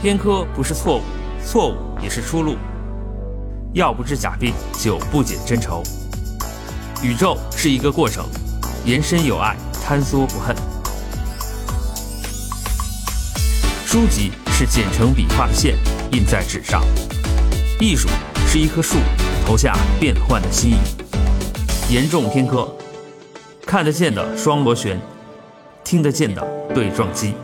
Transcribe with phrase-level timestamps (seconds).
[0.00, 1.02] 偏科不是错误，
[1.44, 2.56] 错误也是出路。
[3.74, 5.82] 药不治假病，酒不解真愁。
[7.02, 8.24] 宇宙是一个过程，
[8.86, 10.56] 延伸有爱，坍缩不恨。
[13.84, 15.76] 书籍是剪成笔画的线，
[16.12, 16.82] 印在纸上。
[17.78, 18.08] 艺术
[18.46, 18.96] 是一棵树，
[19.46, 21.92] 投下变幻的心意。
[21.92, 22.74] 严重偏科，
[23.66, 24.98] 看得见的双螺旋，
[25.84, 26.42] 听得见的
[26.74, 27.34] 对撞机。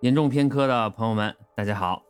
[0.00, 2.02] 严重偏科的朋友们，大家好！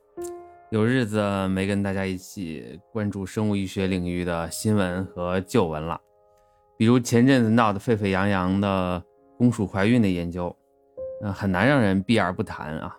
[0.70, 6.00] 有日子没跟大家一起关注生物医学领域的新闻和旧闻了，
[6.78, 9.02] 比如前阵子闹得沸沸扬扬的
[9.36, 10.56] 公鼠怀孕的研究，
[11.24, 12.96] 嗯，很难让人避而不谈啊。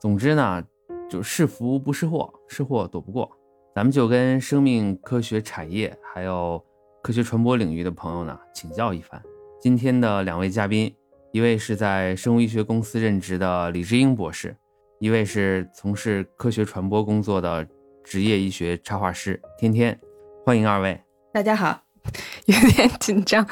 [0.00, 0.62] 总之呢，
[1.10, 3.28] 就是福不是祸，是祸躲不过。
[3.74, 6.64] 咱们就跟生命科学产业还有
[7.02, 9.20] 科学传播领域的朋友呢请教一番。
[9.60, 10.94] 今天的两位嘉宾。
[11.32, 14.54] 一位是在生物医学公司任职的李志英博士，
[15.00, 17.66] 一位是从事科学传播工作的
[18.04, 19.98] 职业医学插画师天天，
[20.44, 21.00] 欢迎二位。
[21.32, 21.82] 大家好，
[22.44, 23.42] 有点紧张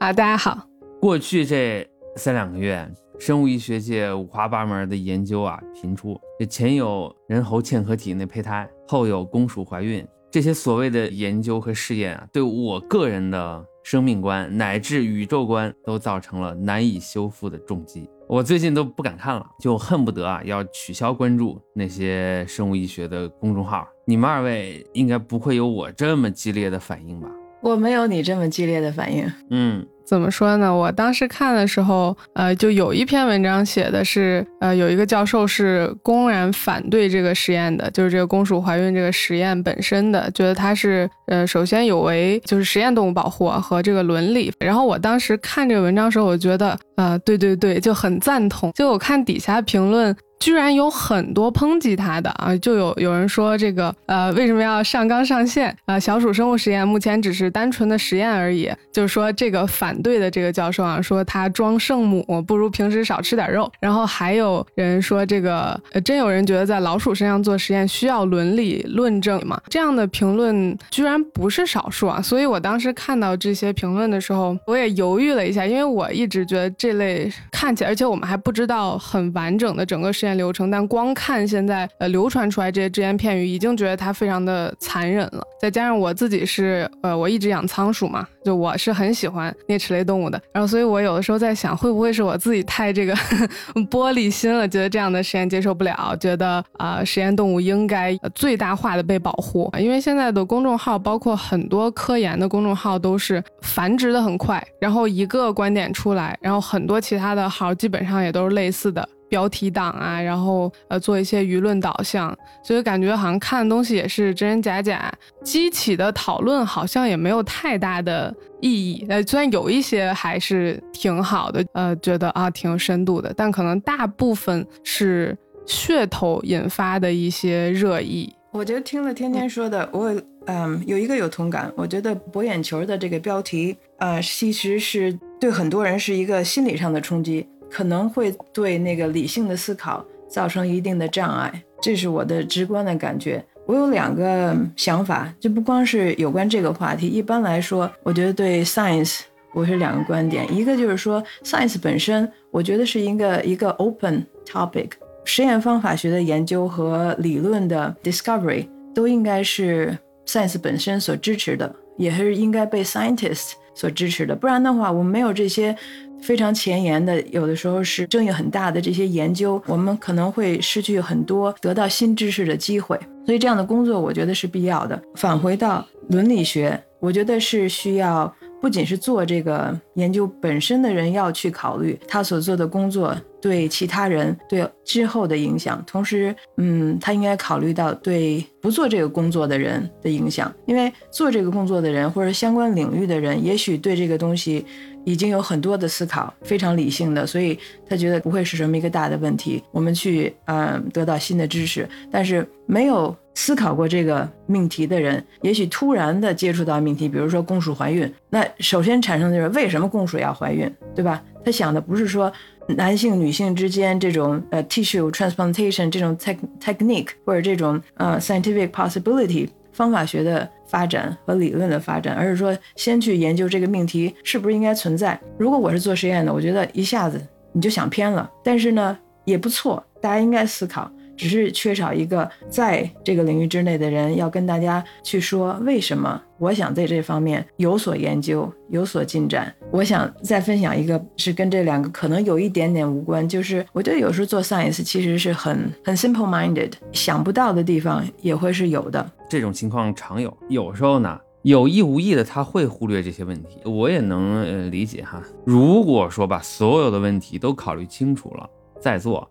[0.00, 0.12] 啊。
[0.12, 0.68] 大家好，
[1.00, 2.86] 过去这三两个月，
[3.18, 13.64] 生物医学界五花八门的研究啊频出，这前有人猴嵌合体内胚胎，后有公鼠怀孕，这些所谓的研究和试验啊，对我个人的。
[13.84, 23.86] 生命观乃至宇宙观都造成了难以修复的重击，我最近都不敢看了，就恨不得啊要取消关注那些生物医学的公众号。
[24.06, 27.28] 你们二位应该不会有我这么激烈的反应吧？
[27.64, 29.32] 我没有你这么激烈的反应。
[29.50, 29.84] 嗯。
[30.06, 30.70] 怎么说呢？
[30.70, 44.52] 我当时看的时候，呃，就有一篇文章写的是，呃，有一个教授是公然反对这个实验的，就是这个公鼠怀孕这个实验本身的，觉得它是，呃，首先有违就是实验动物保护和这个伦理。
[44.60, 48.70] 然后我当时看这个文章时候，我觉得，呃，对对对，就很赞同。
[48.72, 50.14] 就我看底下评论。
[50.44, 55.98] 居然有很多抨击他的啊，就有有人说这个呃为什么要上纲上线啊？
[55.98, 58.70] 小鼠生物实验目前只是单纯的实验而已。
[58.92, 63.72] 就是说这个反对的这个教授啊，说他装圣母，不如平时少吃点肉。
[63.80, 69.58] 然后还有人说这个真有人觉得在老鼠身上做实验需要伦理论证吗？
[69.70, 72.20] 这样的评论居然不是少数啊！
[72.20, 80.33] 所以我当时看到这些评论的时候，我也犹豫了一下，因为我一直觉得这类看起来，而且我们还不知道很完整的整个实验。
[80.36, 85.42] 流程，但光看现在呃流传出来这些只言片语，已经觉得它非常的残忍了。
[85.60, 93.14] 再加上我自己是呃我一直养仓鼠嘛，就我是很喜欢啮齿类动物的，然后所以我有的时候在想，会不会是我自己太这个
[93.90, 99.72] 玻璃心了，觉得这样的实验接受不了，觉得啊实验动物应该最大化的被保护。
[99.78, 109.08] 因为现在的公众号，包括很多科研的公众号，都是繁殖的很快，然后一个观点出来，然后很多其他的号基本上也都是类似的。
[109.34, 115.12] 标题党啊，然后呃做一些舆论导向，所以感觉好像看的东西也是真真假假，
[115.42, 119.04] 激起的讨论好像也没有太大的意义。
[119.08, 125.36] 呃，虽然有一些还是挺好的，呃，觉得啊挺有深度的，但可能大部分是
[125.66, 128.32] 噱头引发的一些热议。
[128.52, 130.14] 我觉得听了天天说的，我
[130.46, 137.44] 嗯有一个有同感，我觉得博眼球的这个标题，呃，其实是对很多人是一个心理上的冲击。
[137.74, 143.44] 可能会对那个理性的思考造成一定的障碍，这是我的直观的感觉。
[143.66, 147.08] 我有两个想法，就不光是有关这个话题。
[147.08, 154.90] 一般来说，我觉得对 science 我是两个观点，一个就是说 science 本身，我觉得是一个一个 open topic，
[155.24, 164.36] 实验方法学的研究和理论的 discovery 都应该是 science 本身所支持的，也是应该被 scientist 所支持的。
[164.36, 165.76] 不然的话，我们没有这些。
[166.24, 172.98] 非常前沿的，有的时候是争议很大的这些研究，我们可能会失去很多得到新知识的机会。
[173.26, 175.00] 所以这样的工作，我觉得是必要的。
[175.14, 178.34] 返回到伦理学，我觉得是需要。
[178.60, 194.64] 不仅是做这个研究本身的人要去考虑他所做的工作对其他人对之后的影响，同时，嗯，他应该考虑到对不做这个工作的人的影响，因为做这个工作的人或者相关领域的人，也许对这个东西
[195.04, 197.58] 已经有很多的思考，非常理性的，所以
[197.88, 199.62] 他觉得不会是什么一个大的问题。
[199.70, 203.14] 我们去，嗯，得到新的知识，但是没有。
[203.36, 211.20] 思考过这个命题的人，也许突然的接触到命题，比如说公鼠怀孕，那首先产生的就是为什么公鼠要怀孕，对吧？
[211.44, 212.32] 他想的不是说
[212.68, 225.16] 男性女性之间这种呃 tissue transplantation 这种 tech technique 或者这种呃 scientific possibility 方法学的发展和理论的发展，而是说先去研究这个命题是不是应该存在。
[225.38, 228.28] 如果我是做实验的，我觉得一下子你就想偏了。
[228.42, 230.90] 但是呢，也不错，大家应该思考。
[231.16, 239.54] 只是缺少一个在这个领域之内的人，要跟大家去说为什么我想在这方面有所研究、有所进展。
[239.70, 249.10] 我想再分享一个，是跟这两个可能有一点点无关，就是我觉得有时候做 science 其实是很很 simple minded，想不到的地方也会是有的。
[249.28, 255.22] 这种情况常有，有时候呢有意无意的他会忽略这些问题，我也能理解哈。
[255.44, 258.48] 如果说把所有的问题都考虑清楚了
[258.80, 259.28] 再做。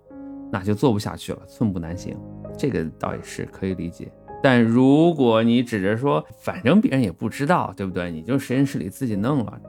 [0.54, 2.16] 那就做不下去了，寸步难行，
[2.56, 4.12] 这个倒也是可以理解。
[4.44, 8.12] 但如果你指着说，反正别人也不知道，对不对？
[8.12, 9.60] 你就实验室里自己弄了，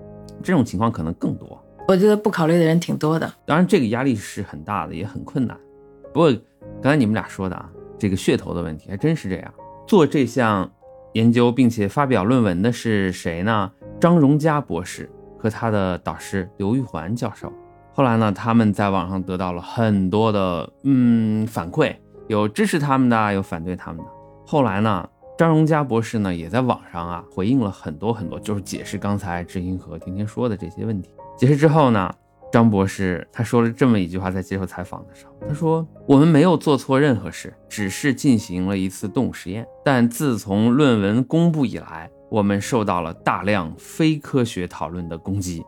[0.42, 1.58] 这种情况可能更多。
[1.88, 3.32] 我觉得不考虑的人挺多的。
[3.46, 5.58] 当然，这个压力是很大的，也很困难。
[6.12, 6.30] 不过
[6.82, 9.54] 刚才你们俩说的啊，这个噱头的问题还真是这样。
[9.86, 10.70] 做这项
[11.14, 13.72] 研究并且发表论文的是谁呢？
[13.98, 17.50] 张荣佳博士和他的导师刘玉环教授。
[17.96, 21.94] 后来呢，他们在网上得到了很多的嗯反馈，
[22.26, 24.10] 有支持他们的，有反对他们的。
[24.44, 25.08] 后来呢，
[25.38, 31.08] 张荣佳博士呢也在网上啊回应了很多很多，就是解释刚才知音和天天说的这些问题。
[31.38, 32.12] 解释之后呢，
[32.50, 39.64] 张博士他说了这么一句话，在接受采访的时候，他说：“我们没有做错任何事，只是进行了一次动物实验。
[39.84, 45.64] 但自从论文公布以来，我们受到了大量非科学讨论的攻击。”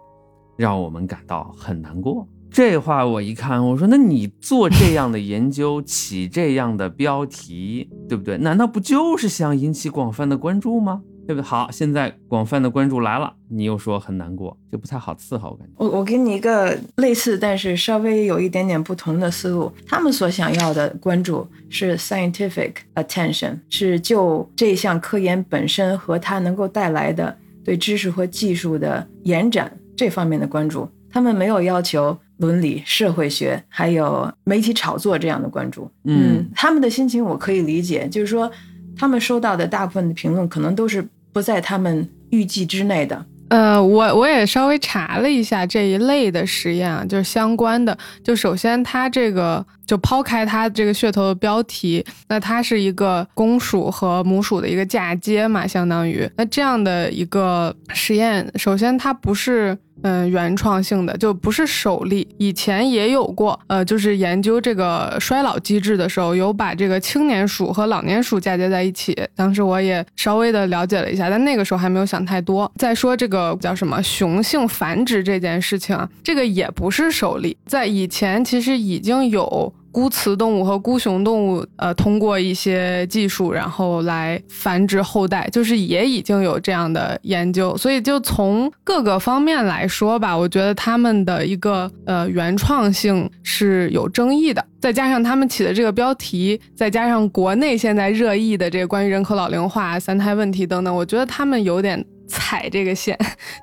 [0.56, 2.26] 让我们感到很难过。
[2.50, 8.38] 这话我一看，我说：“那你做这样的研究，起这样的标题，对不对？
[8.38, 11.02] 难道不就是想引起广泛的关注吗？
[11.26, 15.74] 对不对？”好，现在广泛的关注来了，你又说很难过，这不太好伺候，我感觉。
[15.76, 19.70] 我我给你一个类似，但是稍微有一点点不同的思路。
[19.86, 29.70] 他们所想要的关注是 scientific attention，是就这项科研本身和它能够带来的对知识和技术的延展。
[29.96, 35.90] 这方面的关注，他们没有要求伦理、社会学，还有媒体炒作这样的关注。
[36.04, 38.50] 嗯，他们的心情我可以理解，就是说，
[38.96, 43.24] 他们收到的大部分的评论可能都是不在他们预计之内的。
[43.48, 47.96] 呃，我我也稍微查了一下这一类的实验啊，就是相关的。
[48.22, 59.78] 就首先，它这个就抛开它这个噱头的标题，那它是一个公鼠和母鼠的一个嫁接嘛，相当于那这样的一个实验，首先它不是。
[60.02, 63.58] 嗯，原创性的就不是首例，以前也有过。
[63.66, 69.16] 呃，就是研究这个衰老机制的时候，有把这个青年鼠和老年鼠嫁接在一起。
[69.34, 72.70] 当时我也稍微的了解了一下，但那个时候还没有想太多。
[72.76, 79.72] 再说这个叫什么雄性繁殖这件事情，这个也不是首例，在以前其实已经有。
[79.96, 87.74] 孤雌动物和孤雄动物，呃，通过一些技术，然后来繁殖后代，就是也已经有这样的研究。
[87.78, 94.62] 所以，就从各个方面来说吧，我觉得他们的一个呃原创性是有争议的。
[94.78, 103.18] 再加上他们起的这个标题，再加上国内现在热议的这个关于人口老龄化、三胎问题等等，我觉得他们有点踩这个线，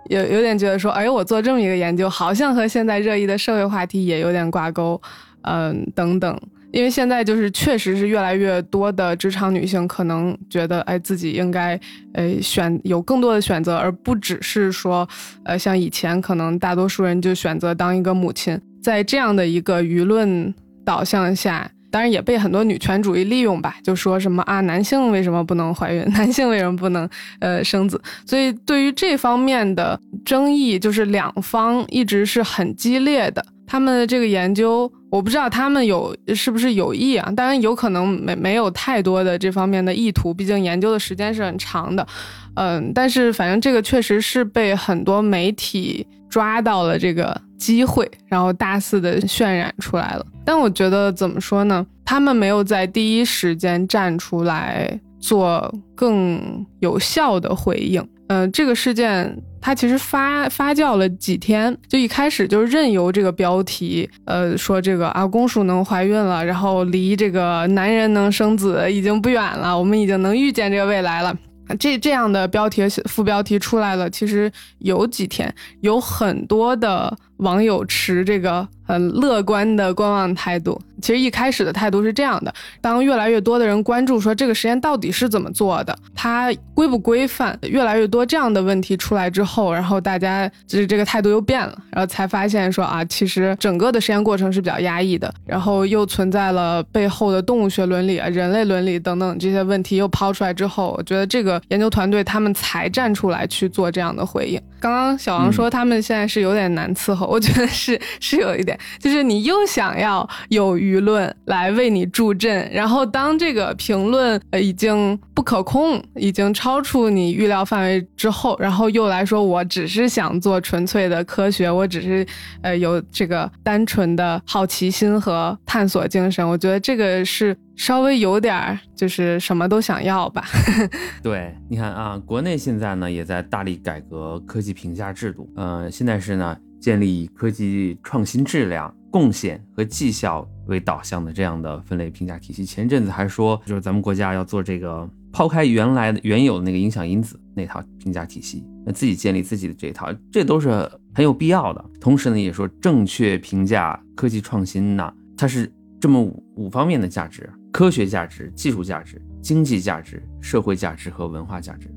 [0.09, 4.99] 有有点觉得说，哎，我做这么一个研究，好像和现在热议的社会话题也有点挂钩。
[5.43, 6.37] 嗯，等等，
[6.71, 11.79] 因为现在就是确实是越来越多的职场女性可能觉得，哎，自己应该，
[12.13, 15.07] 呃，选有更多的选择，而不只是说，
[15.45, 18.59] 呃，像以前可能大多数人就选择当一个母亲。
[18.81, 26.03] 在这样的一个舆论导向下，当然也被很多女权主义利用吧，就说什么啊，男性为什么不能怀孕？
[26.11, 27.07] 男性为什么不能
[27.39, 28.01] 呃生子？
[28.25, 33.45] 所以对于这方面的争议，就是两方一直是很激烈的。
[33.73, 34.91] 他们的这个研究。
[35.09, 37.31] 我不知道他们有是不是有意啊？
[37.35, 42.05] 当然有可能没没有太多的这方面的意图，毕竟研究的时间是很长的。
[42.53, 50.25] 嗯，但是反正这个确实是被很多媒体抓到了这个机会，然后大肆的渲染出来了。
[50.45, 51.83] 但我觉得怎么说呢？
[52.05, 58.07] 他们没有在第一时间站出来做更有效的回应。
[58.27, 59.35] 嗯，这个事件。
[59.65, 71.33] 它其实发发酵了几天，就一开始就任由这个标题，呃，说这个啊，公鼠能怀孕了，然后离这个男人能生子已经不远了，我们已经能预见这个未来了。
[71.79, 80.79] 这这样的标题副标题出来了，其实有几天，有很多的网友持这个很乐观的观望态度。
[81.01, 104.61] 其实一开始的态度是这样的：当越来越多的人关注说这个实验到底是怎么做的，它规不规范，越来越多这样的问题出来之后，然后大家就是这个态度又变了，然后才发现说啊，其实整个的实验过程是比较压抑的，然后又存在了背后的动物学伦理啊、人类伦理等等这些问题又抛出来之后，我觉得这个研究团队他们才站出来去做这样的回应。
[104.79, 107.22] 刚刚小王说他们现在是有点难伺候。
[107.27, 122.25] 我觉得是是有一点，就是你又想要有舆论来为你助阵，然后当这个评论呃已经不可控，已经超出你预料范围之后，然后又来说我只是想做纯粹的科学，我只是
[122.61, 127.55] 呃有这个单纯的好奇心和探索精神，我觉得这个是。
[127.75, 130.45] 稍微有点儿，就是什么都想要吧。
[131.23, 135.49] 对，你看啊，国内现在呢也在大力改革科技评价制度。
[135.55, 142.65] 呃，现在是呢建立以科技创新质量、贡献和绩效为导向的这样的分类评价体系。
[142.65, 150.69] 前阵子还说，就是咱们国家要做这个抛开原来的原有的那个影响因子那套评价体系，那自己建立自己的这一套，这都是
[151.13, 151.85] 很有必要的。
[152.01, 155.71] 同时呢，也说正确评价科技创新呢，它是
[156.01, 157.49] 这么五五方面的价值。
[157.71, 161.89] 科学价值、技术价值、经济价值、社会价值和文化价值，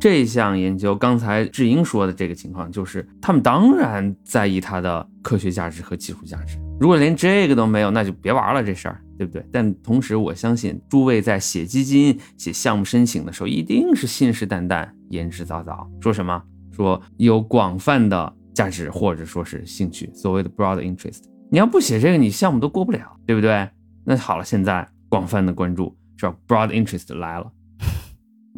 [0.00, 6.58] 这项研究，刚才志英说的这个情况，就是他们当然在意它的科学价值和技术价值。
[6.80, 9.44] 如果连这个都没有，那就别玩了，这事儿，对不对？
[9.52, 16.42] 但同时，我相信诸位在写基金、写项目申请的时候，一定是信誓旦旦、言之凿凿，说什么
[16.72, 21.24] 说有广泛的价值或者说是兴趣，所谓的 broad interest。
[21.50, 23.68] 你要不写这个，你项目都过不了，对不对？
[24.04, 24.88] 那好了，现在。
[25.10, 27.50] 广泛的关注是吧？Broad interest 来了。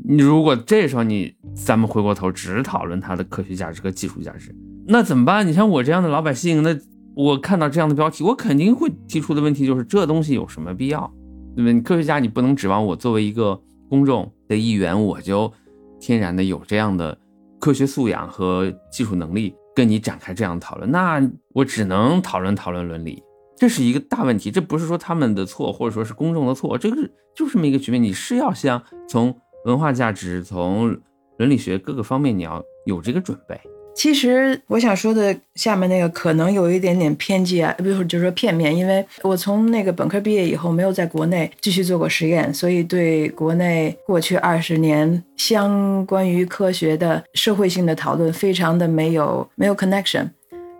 [0.05, 4.55] 你如果这时候你咱们回过头只讨论它的科学价值和技术价值，
[4.87, 5.47] 那怎么办？
[5.47, 6.77] 你像我这样的老百姓，那
[7.15, 11.13] 我看到这样的标题，我肯定会提出的问题就是这东西有什么必要？
[11.55, 11.75] 对不对？
[11.75, 15.53] 你科学家，你不能指望我作为一个公众的一员，我就
[16.01, 17.17] 天然的有这样的
[17.61, 20.91] 科学素养和技术能力跟你展开这样的讨论。
[20.91, 21.23] 那
[21.55, 23.23] 我只能讨论讨论伦理。
[23.55, 26.97] 这是一个大问题，这不是说他们的错，或者说是公众的错，这个
[27.37, 28.03] 就是这么一个局面。
[28.03, 30.97] 你是要像从文化价值、从
[31.39, 33.59] 伦理学各个方面，你要有这个准备。
[33.95, 50.27] 其实我想说的下面那个可能有一点点偏激啊，不就是说片面，因为我从那个本科毕业以后没有在国内继续做过实验，所以对国内过去二十年相关于科学的社会性的讨论非常的没有没有 connection。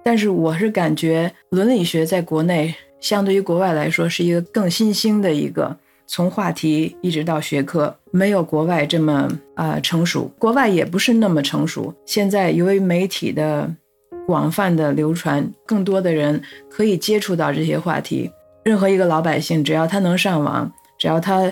[0.03, 5.77] 但是我是感觉伦理学在国内相对于国外来说是一个更新兴的一个，
[6.13, 11.95] 从话题一直到学科没有国外这么啊成熟，国外也不是那么成熟。
[12.05, 13.75] 现在由于媒体的
[14.27, 18.31] 广泛的流传，更多的人可以接触到这些话题。
[18.63, 21.51] 任何一个老百姓，只要他能上网，只要他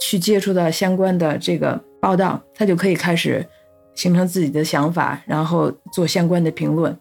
[0.00, 3.46] 去接触到相关的这个报道，他就可以开始
[3.94, 6.98] 形成自己的想法，然后做相关的评论。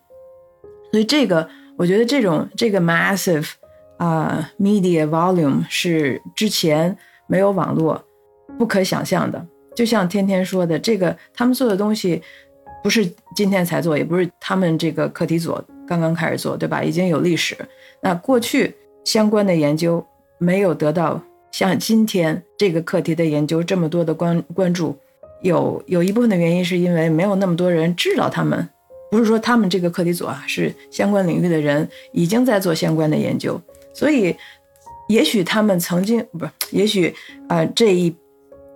[0.91, 3.49] 所以这个，我觉得这种这个 massive
[3.99, 8.03] 啊 media volume 是之前没有网络
[8.57, 9.45] 不可想象的。
[9.75, 12.21] 就像天天说的，这个他们做的东西
[12.83, 15.55] 不是今天才做，也不是他们这个课题组
[15.87, 16.83] 刚刚开始做，对吧？
[16.83, 17.55] 已经有历史。
[18.01, 18.75] 那过去
[19.05, 20.05] 相关的研究
[20.37, 24.97] 没有得到像今天这个课题的研究这么多的关关注，
[25.41, 28.67] 有有一部分的原因是因为没有那么多人知道他们。
[29.11, 33.59] 不是说他们这个课题组啊，是相关领域的人已经在做相关的研究，
[33.99, 34.33] 所以
[35.09, 37.13] 也许他们曾经不是，也许
[37.49, 38.15] 啊这一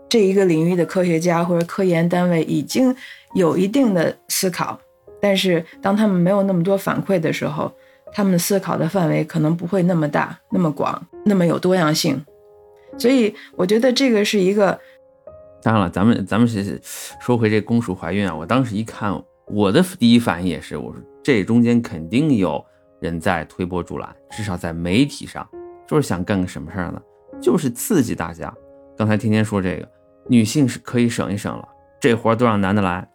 [0.10, 2.94] 这一个领域的科学家或者科研单位已经
[3.34, 4.78] 有一定的思考，
[5.22, 7.72] 但是当他们没有那么多反馈的时候，
[8.12, 12.22] 他们思考的范围可能不会那么大、那么广、那么有多样性。
[12.98, 14.78] 所以我觉得这个是一个。
[15.64, 16.82] 当然了，咱们咱们是
[17.22, 19.24] 说回这公主怀孕啊，我当时一看。
[19.46, 22.66] 我的第一反应也是，我说这中间肯定有
[23.04, 25.46] 人在推波助澜，至少在媒体上，
[25.86, 27.02] 就是想干个什么事儿呢？
[27.42, 28.52] 就是刺激大家。
[28.98, 29.88] 刚才天天说这个
[30.30, 31.68] 女性是可以省一省了，
[32.00, 33.06] 这活都让男的来。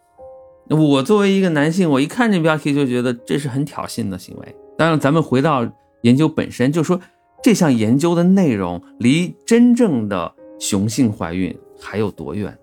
[0.68, 4.56] 我作为一个男性，我一看这标题就觉得这是很挑衅的行为。
[4.76, 5.66] 当然，咱们回到
[6.02, 7.00] 研究本身，就说
[7.42, 12.58] 这项研究的内容离真正的雄性怀孕还有多远呢？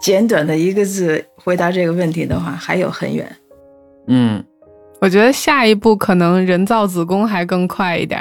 [0.00, 3.36] 简短的一个字回答这个问题的话，还有很远。
[4.06, 4.44] 嗯，
[5.00, 8.20] 我觉得下一步可能人造子宫还更快一点，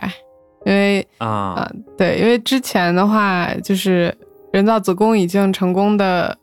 [0.66, 4.16] 因为啊，对，因为之前的话就是
[4.54, 6.38] 人造子宫已经成功的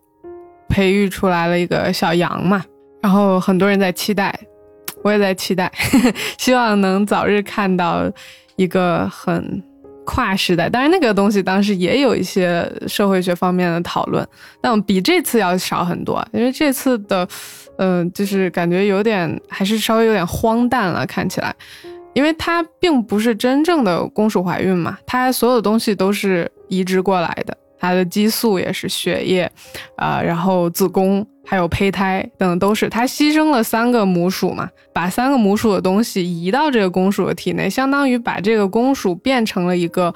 [0.68, 2.64] 培育出来了一个小羊嘛，
[3.00, 4.34] 然后很多人在期待，
[5.02, 5.70] 我也在期待，
[6.36, 8.10] 希望能早日看到
[8.56, 9.62] 一个很。
[10.04, 14.26] 跨时代，当然那个东西当时也有一些社会学方面的讨论，
[14.60, 17.26] 但比这次要少很多，因为这次的，
[17.78, 21.54] 嗯，就是感觉有点还是稍微有点荒诞了，看起来，
[22.12, 29.50] 因为它并不是真正的公鼠怀孕嘛，它所有东西都是移植过来的，它的激素也是血液，
[29.96, 32.88] 啊，然后子宫还有胚胎等都是。
[32.88, 40.12] 它牺牲了三个母鼠嘛，把三个母鼠的东西移到这个公鼠的体内，相当于把这个公鼠变成了一个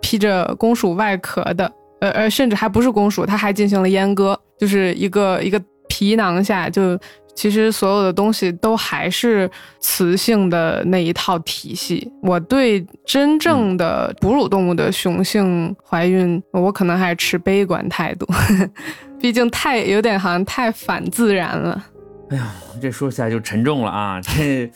[0.00, 6.98] 披着公鼠外壳的，呃呃，甚至还不是公鼠，它还进行了阉割，就是一个一个皮囊下就。
[7.34, 12.10] 其实所有的东西都还是雌性的那一套体系。
[12.22, 18.26] 我对真正的哺乳动物的雄性怀孕，我可能还是持悲观态度，
[19.18, 21.84] 毕竟太有点好像太反自然了。
[22.30, 24.20] 哎呀，这说起来就沉重了啊！
[24.20, 24.70] 这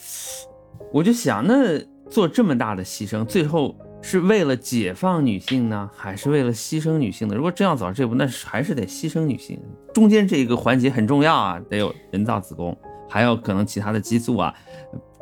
[0.92, 1.78] 我就想，那
[2.10, 3.76] 做这么大的牺牲，最后。
[4.08, 7.34] 是为了解放女性呢，还是为了牺牲女性呢？
[7.34, 9.60] 如果真要走到这步，那还是得牺牲女性。
[9.92, 14.54] 中间这一个环节很重要啊，得有人造子宫，还有可能其他的激素啊，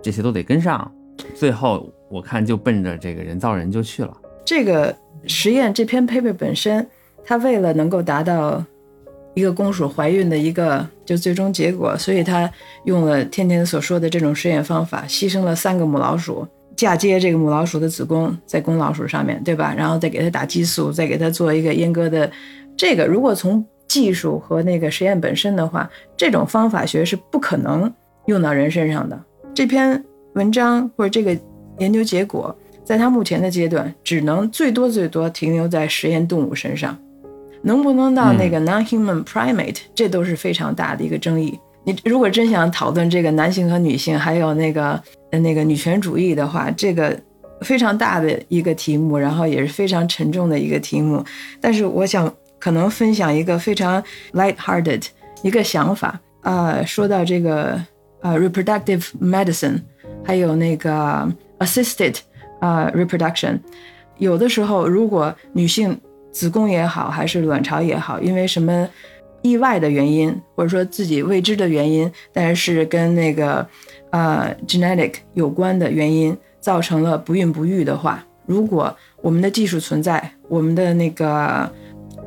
[0.02, 0.92] 这些都得跟上。
[1.34, 4.14] 最后我看就奔着这个人造人就去了。
[4.44, 4.94] 这个
[5.26, 6.86] 实验这篇 paper 本身，
[7.24, 8.62] 它为了能够达到
[9.32, 12.52] 一个公鼠怀孕的一个就最终结果，所以它
[12.84, 16.46] 用了天天所说的这种实验方法，牺牲了三个母老鼠。
[16.76, 19.74] 嫁接这个母老鼠的子宫在公老鼠上面对吧？
[19.76, 22.30] 然后再给它打激素，再给它做一个阉割的。
[22.76, 27.92] 这个如果从技术和那个实验本身的话，这种方法学是不可能
[28.26, 29.20] 用到人身上的。
[29.54, 30.02] 这篇
[30.34, 31.38] 文章或者这个
[31.78, 36.98] 研究结果，在它目前的阶段，只能最多最多停留在实验动物身上，
[37.62, 41.58] 能不能到那个 non-human primate，这都是非常大的一个争议。
[41.84, 45.02] 你如果真想讨论这个男性和女性，还有那个。
[45.42, 47.20] 那个女权主义的话，这个
[47.62, 51.24] 非常大的一个题目，然后也是非常沉重的一个题目。
[51.60, 54.00] 但是我想可能分享一个非常
[54.34, 55.04] light-hearted
[55.42, 57.84] 一个想法啊，说到这个
[58.20, 59.82] 呃 reproductive medicine，
[60.22, 62.16] 还有那个 assisted
[62.60, 63.58] 啊 reproduction，
[64.18, 66.00] 有的时候如果女性
[66.30, 68.88] 子宫也好，还是卵巢也好，因为什么
[69.44, 73.64] 意外的原因，或者说自己未知的原因，但是跟那个。
[74.10, 81.68] 呃，genetic 有关的原因造成了不孕不育的话，如果我们的技术存在，我们的那个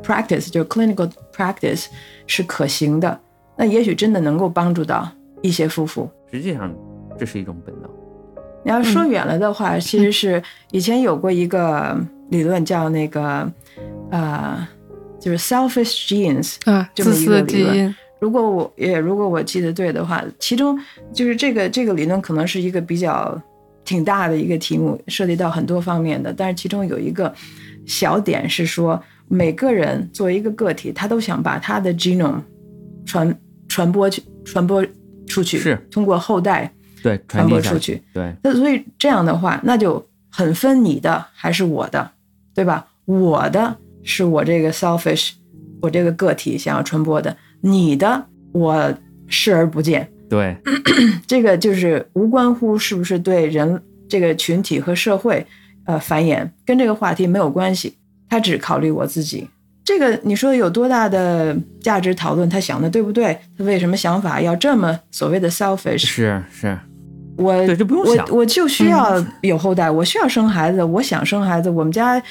[0.04, 1.86] practice 就是 clinical practice
[2.26, 3.18] 是可行的，
[3.56, 5.10] 那也许真的能够帮助到
[5.42, 6.10] 一些夫妇。
[6.30, 6.76] 实际上，
[7.18, 7.90] 这是一种本能。
[8.66, 11.98] 你要说远了的话，其实是以前有过一个
[12.32, 13.50] 理论叫那个
[14.12, 14.68] 呃，
[15.20, 17.96] 就是 selfish genes 啊，这么一个理论。
[18.20, 20.78] 如果我也如果我记得对的话，其中
[21.14, 23.40] 就是这个这个理论可能是一个比较
[23.86, 26.34] 挺大的一个题目，涉及到很多方面的。
[26.34, 27.32] 但是其中有一个
[27.86, 32.42] 小点是说，每个人作为一个个体，他都想把他的 genome
[33.06, 34.84] 传传播去传播
[35.28, 38.02] 出去，是通过后代对传播出去。
[38.14, 42.12] 对，那所以这样的话，那就很分你的还是我的，
[42.56, 42.88] 对吧？
[43.06, 45.32] 我的是我这个 selfish，
[45.82, 47.36] 我这个个体想要传播的。
[47.62, 48.94] 你的我
[49.28, 50.56] 视而不见，对，
[51.28, 55.46] 这个就是无关乎是不是对人这个群体和社会，
[55.86, 57.94] 呃，繁衍跟这个话题没有关系，
[58.30, 59.48] 他只考虑我自己。
[59.84, 62.50] 这个你说有多大的价值讨论？
[62.50, 63.38] 他想的对不对？
[63.58, 66.06] 他为什么想法要这么所谓的 selfish？
[66.06, 66.78] 是是，
[67.38, 72.22] 我对就不用想，我就需要有后代，我需要生孩子，我想生孩子，我们家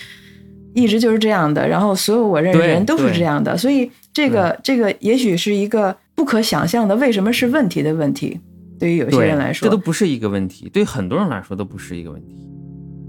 [0.77, 3.91] 一直就是这样的，然后所有我认识的人都是这样的，所以。
[4.17, 8.41] 这个这个也许是一个不可想象的，为什么是问题的问题？
[8.79, 12.49] 对于有些人来说，这都不是一个问题；对很多人来说都不是一个问题。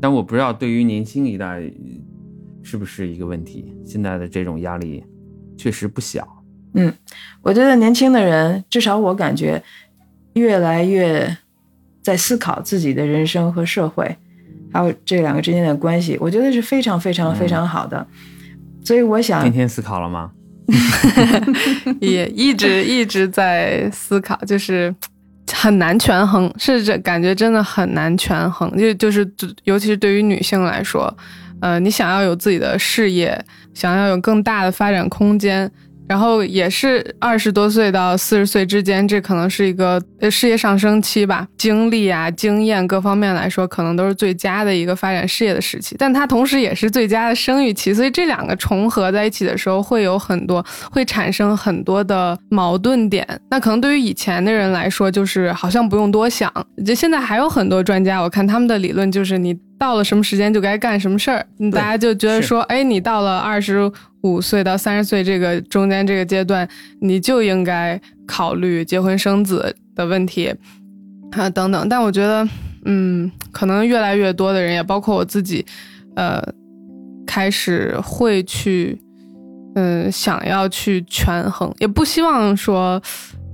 [0.02, 1.62] 但我不知道对于年轻一代
[2.62, 3.74] 是不是一个问题。
[3.86, 5.02] 现在的这种压力
[5.56, 6.28] 确实不小。
[6.74, 6.94] 嗯，
[7.42, 9.64] 我觉得年轻的人，至少我感觉
[10.34, 11.38] 越来越
[12.02, 14.14] 在思考自己的人生和社会，
[14.74, 18.06] 还有这两个之间的关系，我觉得是非常非常非常好的。
[18.84, 20.32] 所以我想，天天思考了吗？
[22.02, 24.94] 也一直一直在思考，就是
[25.52, 28.70] 很难权衡，是这感觉真的很难权衡。
[28.78, 29.30] 就就是
[29.64, 31.16] 尤其是对于女性来说，
[31.62, 33.42] 呃，你想要有自己的事业，
[33.74, 35.72] 想要有更大的发展空间。
[36.08, 45.96] 然后也是二十多岁到四十岁之间，这可能是一个呃事业上升期吧，经历啊、经验各方面来说，可能都是最佳的一个发展事业的时期。
[46.00, 53.28] 但它同时也是最佳的生育期，所以这两个重合在一起的时候，会有很多会产生很多的矛盾点。
[53.52, 56.52] 那可能对于以前的人来说，就是好像不用多想。
[56.86, 59.58] 就现在还有很多专家，我看他们的理论就是你。
[59.78, 66.68] 到了什么时间就该干什么事儿，大家就觉得说，哎，你到了二十五岁到三十岁这个中间这个阶段，
[67.00, 70.54] 你就应该考虑结婚生子的问题
[71.32, 71.88] 啊等等。
[71.88, 72.48] 但我觉得，
[72.86, 75.66] 嗯，可能越来越多的人，也包括我自己，
[76.16, 76.42] 呃，
[77.26, 79.00] 开始会去
[79.76, 83.00] 嗯，想要去权衡，也不希望说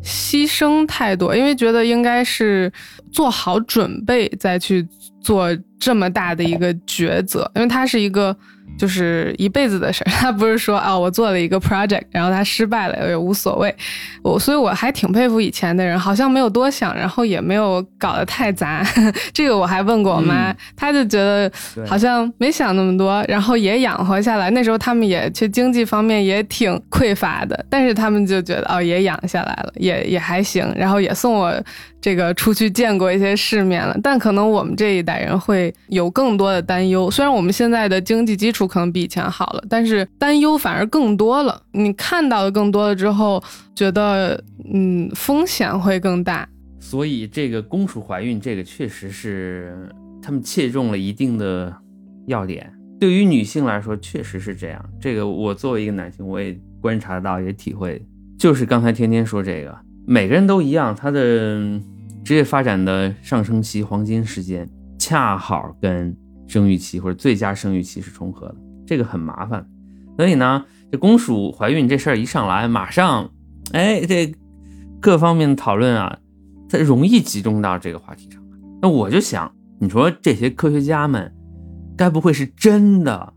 [0.03, 2.71] 牺牲太多，因为觉得应该是
[3.11, 4.87] 做好准备再去
[5.21, 8.37] 做这么大的一个抉择，因为它是一个。
[8.77, 13.73] 就是一辈子的事儿， 他不是说啊，我做了一个 project，然后他失败了也无所谓。
[14.23, 18.85] 我所以我还挺佩服以前的人，好像没有多想，然后也没有搞得太杂。
[19.31, 21.51] 这个我还问过我妈，她就觉得
[21.87, 24.49] 好像没想那么多，然后也养活下来。
[24.49, 31.53] 那时候他们也去经济方面也挺匮乏的，但是他们就觉得哦，也养下来了，也也还行，然后也送我。
[32.03, 37.09] 这个出去见过一些世面了，但可能我们这一代人会有更多的担忧。
[37.09, 41.61] 虽然我们现在的经济基础可能比以前好了，但是担忧反而更多了。
[41.71, 43.41] 你看到的更多了之后，
[43.73, 46.45] 觉得嗯风险会更大。
[46.77, 49.73] 所以这个公主怀孕，这个确实是
[50.21, 51.73] 他们切中了一定的
[52.27, 52.69] 要点。
[52.99, 54.85] 对于女性来说，确实是这样。
[54.99, 58.05] 这个我作为一个男性，我也观察到，也体会。
[58.37, 59.73] 就是刚才天天说这个，
[60.05, 61.81] 每个人都一样，他的。
[62.23, 64.65] 职业发展的上升期黄金时间，
[64.97, 66.15] 恰好跟
[66.47, 68.55] 生育期或者最佳生育期是重合的，
[68.87, 69.67] 这个很麻烦。
[70.15, 73.29] 所以呢，这公鼠怀孕这事儿一上来，马上，
[73.73, 74.33] 哎，这
[75.01, 76.17] 各方面的讨论啊，
[76.69, 78.41] 它容易集中到这个话题上。
[78.81, 81.29] 那我就想，你说这些科学家们，
[81.97, 83.33] 该不会是真的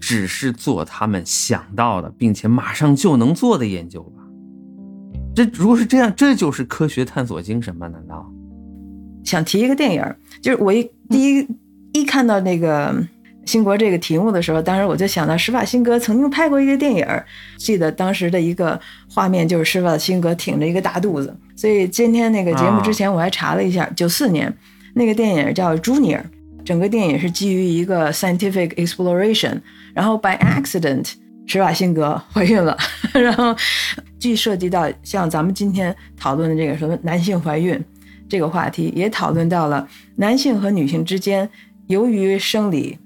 [0.00, 4.19] 只是做他们想到的，并且马上就能做的研究吧？
[5.34, 7.86] 这如果是这样，这就是科学探索精神吗？
[7.88, 8.28] 难道
[9.24, 10.04] 想提一个电影，
[10.42, 11.46] 就是我一第一
[11.92, 12.94] 一看到那个
[13.46, 17.06] 兴国这个题目的时候，当时我就想到施瓦辛格曾经拍过一个电影，
[17.56, 21.34] 记得当时的一个画面就是施瓦辛格挺着一个大肚子。
[21.54, 24.52] 所以今天那个节目之前我还查了一下，九四年
[24.94, 26.18] 那个电影叫《Junior》，
[26.64, 29.60] 整个电影是基于一个 scientific exploration，
[29.94, 31.12] 然后 by accident。
[31.50, 32.76] 施瓦辛格怀孕了，
[33.12, 33.54] 然后
[34.20, 37.78] 既涉及到像咱们今天讨论的这个什么男性怀孕
[38.28, 41.48] 这个话题，也讨论到了男性和女性之间
[41.88, 42.96] 由于生理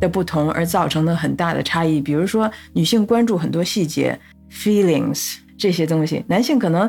[0.00, 2.00] 的不同而造成的很大的差异。
[2.00, 4.16] 比如说，女性关注很多细节
[4.52, 6.88] ，feelings 这些东西，男性可能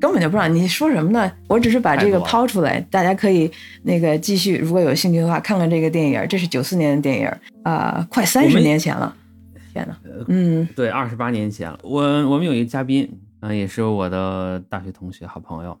[0.00, 1.30] 根本就不知道你说什么呢。
[1.46, 3.48] 我只是把这个抛出来，大家可以
[3.84, 6.26] 那个继续，如果有兴趣的话，看看这个电影。
[6.28, 7.30] 这是九四年的电影，
[7.62, 9.14] 啊，快三十年前了。
[9.74, 9.96] 天呐，
[10.28, 11.76] 嗯，对，二十八年前了。
[11.82, 13.10] 我我们有一个嘉宾，
[13.40, 15.76] 嗯，也是我的大学同学、好朋友。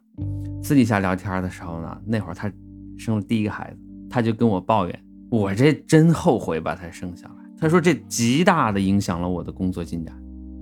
[0.64, 2.50] 私底下聊天的时候呢，那会儿他
[2.98, 3.78] 生了第一个孩子，
[4.10, 10.12] 他就跟我抱怨：“我这真后悔把他生下来。”他说：“这极大的影响了我的工作进展。”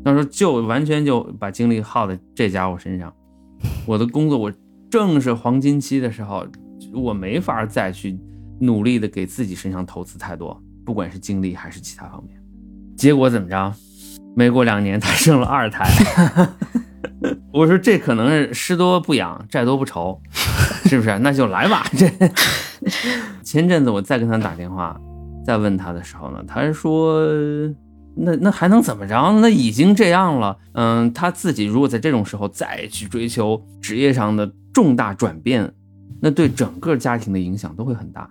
[0.04, 3.10] 他说：“就完全就把精力耗在这家伙身上。
[3.86, 4.52] 我的工作，我
[4.90, 6.46] 正是黄金期的时候，
[6.92, 8.18] 我没法再去
[8.60, 12.38] 努力的给自己身上投资太多，不管是精力还是其他方面。”
[13.02, 13.74] 结果怎么着？
[14.36, 15.90] 没过两年，他生了二胎。
[17.52, 20.16] 我说这可能是失多不养，债多不愁，
[20.84, 21.18] 是不是？
[21.18, 21.84] 那就来吧。
[21.98, 22.08] 这
[23.42, 24.96] 前阵子我再跟他打电话，
[25.44, 27.26] 再问他的时候呢，他说
[28.14, 29.40] ：“那那还能怎么着？
[29.40, 30.56] 那已经这样了。
[30.74, 35.68] 嗯，他自己如果在这种时候再去追求职业上的重大转变，
[36.20, 38.30] 那对整个家庭的影响都会很大。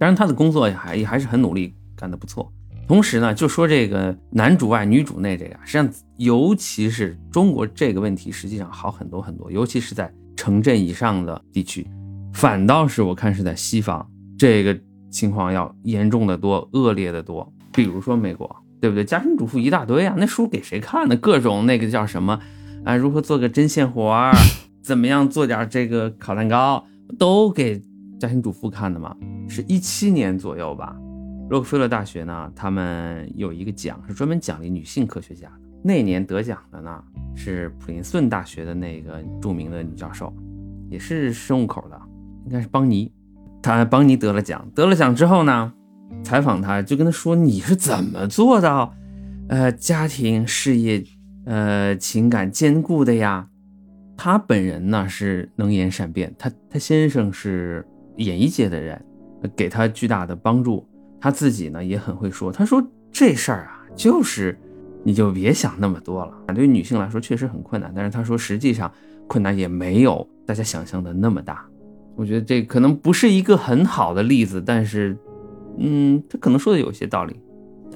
[0.00, 2.50] 当然，他的工作也还也还是很努力，干得不错。”
[2.86, 11.86] 同时呢，就说这个男主外女主内这个，实际上尤其是中国这个问题，实际上好很多很多，尤其是在城镇以上的地区，
[12.32, 14.78] 反倒是我看是在西方这个
[15.10, 17.52] 情况要严重的多，恶劣的多。
[17.72, 18.48] 比如说美国，
[18.80, 19.04] 对不对？
[19.04, 21.16] 家庭主妇一大堆啊，那书给谁看呢？
[21.16, 22.40] 各种那个叫什么
[22.84, 22.94] 啊？
[22.94, 24.32] 如何做个针线活儿？
[24.82, 26.86] 怎么样做点这个烤蛋糕？
[27.18, 27.82] 都给
[28.20, 29.16] 家庭主妇看的嘛？
[29.48, 30.96] 是一七年左右吧。
[31.48, 35.60] 洛克菲勒大学呢，他们有一个奖是专门奖励女性科学家的。
[35.82, 37.02] 那年得奖的呢
[37.36, 40.34] 是普林斯顿大学的那个著名的女教授，
[40.90, 42.00] 也是生物口的，
[42.46, 43.12] 应该是邦尼。
[43.62, 45.72] 他邦尼得了奖，得了奖之后呢，
[46.24, 48.94] 采访他就跟他说：“你是怎么做到，
[49.48, 51.04] 呃，家庭事业，
[51.44, 53.48] 呃，情感兼顾的呀？”
[54.16, 59.04] 他本人呢是能言善辩，他他先生是演艺界的人，
[59.54, 60.88] 给他巨大的帮助。
[61.26, 64.56] 他自己呢也很会说，他说这事儿啊，就是
[65.02, 66.32] 你就别想那么多了。
[66.54, 68.88] 对于女性来说确实很困难，但是他说实际上
[69.26, 71.66] 困难也没有大家想象的那么大。
[72.14, 75.16] 我觉得这可能不是一个很好的例子，但是，
[75.78, 77.34] 嗯，他可能说的有些道理。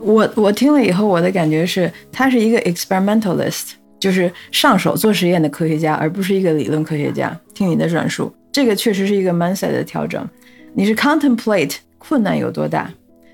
[0.00, 7.40] 我我听了以后，我的感觉是他是一个 experimentalist，就是上手做实验的科学家，而不是一个理论科学家。
[7.54, 10.28] 听你的转述，这个确实是一个 mindset 的调整。
[10.74, 12.90] 你是 contemplate 困难有多大？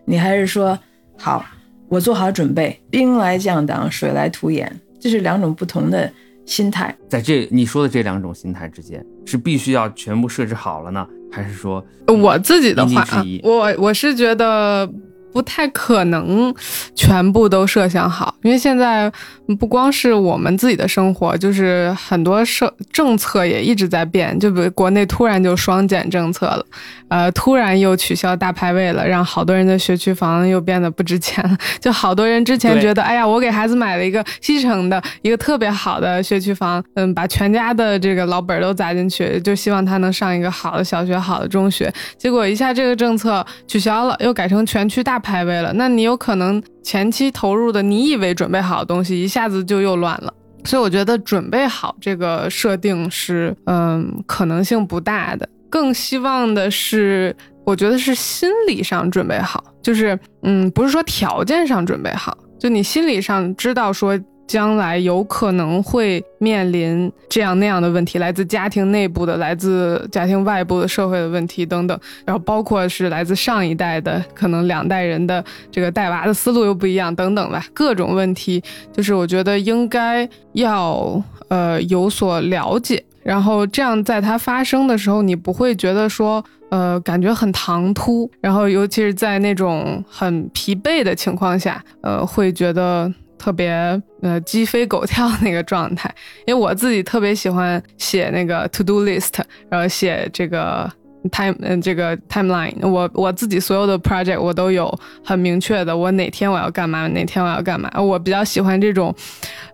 [0.07, 0.79] 你还是说
[1.19, 1.45] 好，
[1.89, 6.11] 我做好准备，兵来将挡，水来土掩，这是两种不同的
[6.47, 6.97] 心态。
[7.09, 14.89] 在这你说的这两种心态之间，是必须要全部设置好了呢，还是说我自己的话因地制宜，我我是觉得。
[15.37, 16.55] 不太可能
[16.95, 19.13] 全部都设想好，因为现在
[19.59, 24.39] 不光是我们自己的生活，就是很多设政策也一直在变。
[24.41, 26.65] 就比如国内突然就双减政策了，
[27.09, 31.55] 呃，突然又取消大排位了，让好多人的学区房又变得不值钱了。
[31.79, 41.93] 就好多人之前觉得，哎呀，我给孩子买了一个西城的一个特别好的学区房，嗯，把全家的这个老本都砸进去，就希望他能上一个好的小学、好的中学。
[42.17, 45.21] 结果一下这个政策取消了，又改成全区大。
[45.27, 50.33] 排位了，那你有可能前期投入的你以为准备好的东西，一下子就又乱了。
[50.65, 55.49] 所以我觉得准备好这个设定是，嗯，可能性不大的。
[55.69, 57.35] 更希望的是，
[57.65, 64.17] 我觉得是心理上准备好，就是，嗯，不是说条件上准备好，就你心理上知道说。
[64.47, 93.13] 将来有可能会面临这样那样的问题，来自家庭内部的，来自家庭外部的社会的问题等等，然后包括是来自上一代的，可能两代人的这个带娃的思路又不一样等等吧，各种问题，就是我觉得应该要呃有所了解，然后这样在它发生的时候，你不会觉得说呃感觉很唐突，然后尤其是在那种很疲惫的情况下，呃会觉得。
[93.39, 93.71] 特别
[94.23, 96.13] 呃鸡飞狗跳那个状态，
[96.47, 100.91] 因为我自己特别喜欢写那个 to do list，然后写这个
[101.31, 104.93] time 嗯这个 timeline，我我自己所有的 project 我都有
[105.25, 109.15] 很明确的，我哪天我要干嘛，哪天我要干嘛，我比较喜欢这种，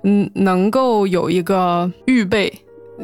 [0.04, 2.52] 嗯能够有一个预备。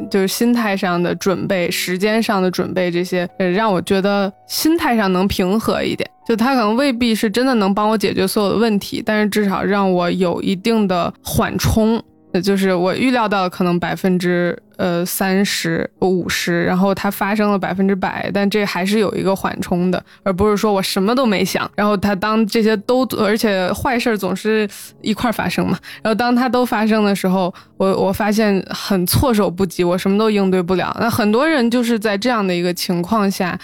[0.09, 6.09] 就是心态上的准备，时间上的准备，这些让我觉得心态上能平和一点。
[6.27, 12.01] 就他可能未必是真的能帮我解决所有的问题，但是至少让我有一定的缓冲。
[12.43, 24.69] 就是我预料到可能百分之呃三十五十，然后它发生了百分之百，但这还是有一个缓冲的，而不是说我什么都没想，然后它当这些都而且坏事总是
[25.01, 30.95] 一块发生嘛，然后当它都发生的时候，我我发现很措手不及，我什么都应对不了。
[30.99, 33.57] 那很多人就是在这样的一个情况下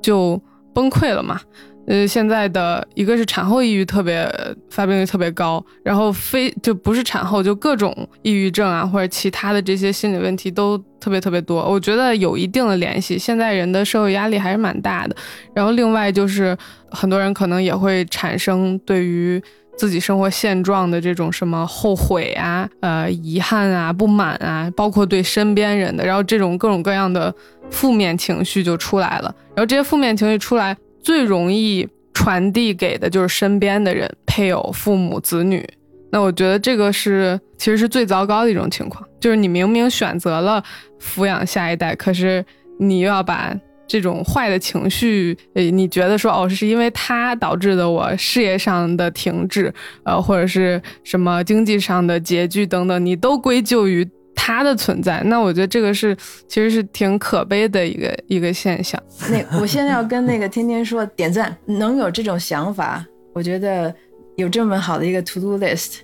[0.00, 0.40] 就
[0.72, 1.40] 崩溃了嘛。
[1.86, 4.26] 呃，现在的一个是产后抑郁特别
[4.70, 11.60] 发病率特别高，然后非就不是产后就各种抑郁症啊，或者其他的这些心理问题都特别特别多。
[11.62, 15.14] 我觉得有一定的联系，现在人的社会压力还是蛮大的。
[15.54, 16.56] 然后另外就是
[16.90, 19.42] 很多人可能也会产生对于
[19.76, 27.34] 自己生活现状的这种什么后悔啊、呃遗憾啊、不满啊，包括对身边人的，然后这种各种各样的
[27.70, 29.34] 负面情绪就出来了。
[29.54, 30.74] 然后这些负面情绪出来。
[31.04, 35.64] 最容易传递给的就是身边的人，配偶、父母、子女。
[36.10, 40.62] 那我觉得这个是其实是最糟糕的一种情况，就是你明明选择了
[40.98, 42.44] 抚养下一代，可是
[42.80, 43.54] 你又要把
[43.86, 54.08] 这种坏的情绪，呃，你觉得说哦，是因为他导致的我事业上的停滞，呃，或者是什么经济上的拮据等等，你都归咎于。
[54.34, 56.16] 他的存在，那我觉得这个是
[56.48, 59.00] 其实是挺可悲的一个一个现象。
[59.30, 63.94] 那我现在要跟那个天天说点赞，能有这种想法，我觉得
[64.36, 66.00] 有这么好的一个 to do list，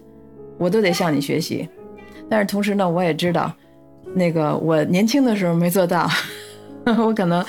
[0.59, 1.69] 我都得向你学习。
[2.29, 3.53] 但是同时呢，我也知道，
[4.15, 6.09] 那个我年轻的时候没做到，
[6.97, 7.45] 我可能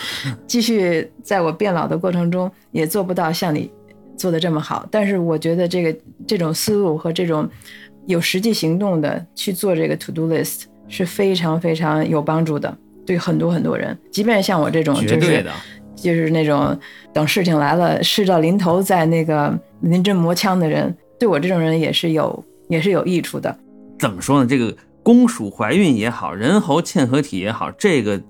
[0.47, 3.71] 继续在我变老的过程中也做不到像你
[4.17, 4.85] 做的这么好。
[4.89, 5.95] 但是我觉得这个
[6.27, 7.47] 这种思路和这种
[8.07, 10.63] 有实际行动的去做这个 to do list。
[10.91, 15.43] 是非常非常有帮助的，对很多很多人，即便像我这种，就是
[15.95, 16.77] 就是那种
[17.13, 23.57] 等事情来了，事到临头再那个临阵磨枪的人，对我这种人也是有也是有益处的。
[23.97, 24.45] 怎么说呢？
[24.45, 28.21] 这个公鼠怀孕也好，人猴嵌合体也好，这个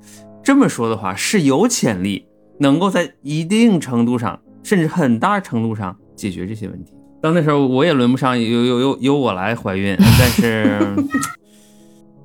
[0.43, 2.25] 这么说的话是有潜力，
[2.59, 6.93] 能够在一定程度上，甚至很大程度上解决这些问题。
[7.21, 10.95] 到那时候我也轮不上由由由由我来怀孕，但是。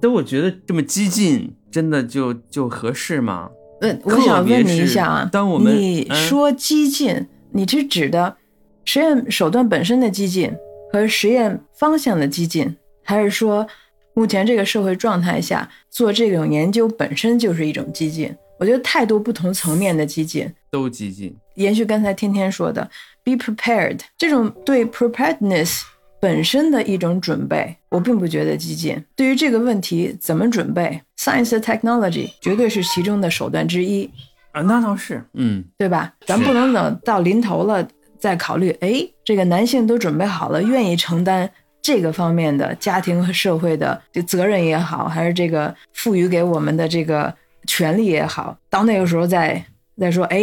[0.01, 3.51] 但我觉得这么激进，真的就就合适吗？
[3.81, 8.37] 呃，我想问你一下啊，当我们你说激进，你是指的
[8.85, 10.53] 实验手段本身的激进
[10.93, 13.67] 和实验方向的激进，还是说
[14.15, 18.35] 目前这个社会状态下做这种研究本身就是一种激进？
[18.59, 21.37] 我觉得太多不同层面的激进 都激进。
[21.57, 22.91] 延续刚才天天说的
[23.23, 25.83] ，be prepared，这种对 preparedness。
[26.21, 29.03] 本身的一种准备，我并不觉得激进。
[29.15, 34.11] 对于这个问题怎么准备，science technology 绝对是其中的手段之一
[34.53, 36.15] 啊，那倒是，嗯，对吧？
[36.27, 37.87] 咱不能等到临头了，
[38.19, 41.49] 再考虑，哎，这个男性都准备好了，愿意承担
[41.83, 47.33] 这个方面的家庭和社会的这责任也好，还是这个赋予给我们的这个
[47.67, 49.63] 权利也好，到那个时候再
[49.99, 50.39] 再说，哎，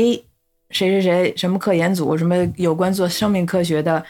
[0.69, 4.03] 谁谁谁什么科研组，什么有关做生命科学的，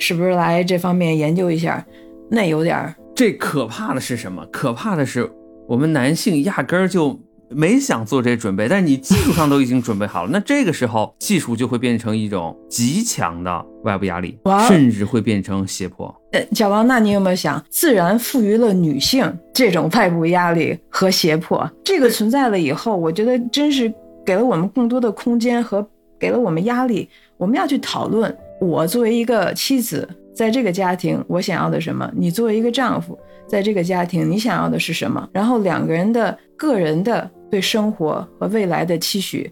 [0.00, 1.86] 是不是来这方面研究一下？
[2.28, 2.94] 那有点儿。
[3.14, 4.44] 这可怕的是什么？
[4.46, 5.30] 可怕的是
[5.68, 7.20] 我们男性压根儿就。
[7.52, 16.14] 没想做这准备，但是你技术上都已经准备好了，那这个时候技术就会变成一种极强的外部压力，甚至会变成胁迫。
[16.30, 23.92] 呃，小王，那你有没有想，自然赋予了女性这种外部压力和胁迫，这个存在了以后，我觉得真是
[24.24, 25.84] 给了我们更多的空间和
[26.20, 27.08] 给了我们压力。
[27.36, 32.10] 我们要去讨论，我作为一个妻子，在这个家庭，我想要的什么？
[32.14, 33.18] 你作为一个丈夫，
[33.48, 35.28] 在这个家庭，你想要的是什么？
[35.32, 37.30] 然后两个人的个人的。
[37.50, 39.50] 对生活和未来的期许，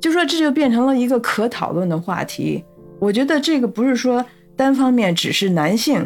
[0.00, 2.64] 就说这就变成了一个可讨论的话题。
[2.98, 6.04] 我觉得这个不是说单方面只是男性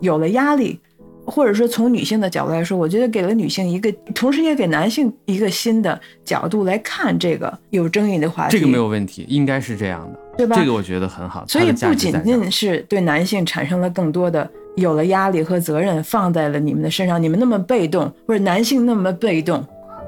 [0.00, 0.78] 有了压力，
[1.26, 8.56] 或者说从女性的角度来说，我觉得给了女性一个，同时也给男性一个新的角度来看这个有争议的话题。
[8.56, 10.56] 这个没有问题，应该是这样的，对吧？
[10.56, 11.44] 这个我觉得很好。
[11.46, 19.62] 所以不仅仅是对男性产生了更多的有了压力和责任放在了你们的身上，你们那么被动，或者男性那么被动。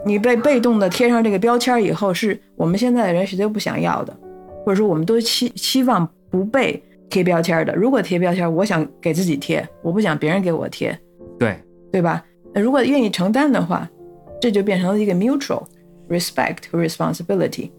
[0.07, 4.17] 你被被动的贴上这个标签以后，是我们现在的人谁都不想要的，
[4.65, 7.75] 或者说我们都期期望不被贴标签的。
[7.75, 10.99] 如果贴标签，我想给自己贴，我不想别人给我贴，
[11.39, 11.55] 对
[11.93, 12.25] 对吧？
[12.55, 13.87] 那如果愿意承担的话，
[14.41, 15.65] 这就变成了一个 mutual
[16.09, 17.71] respect 和 responsibility，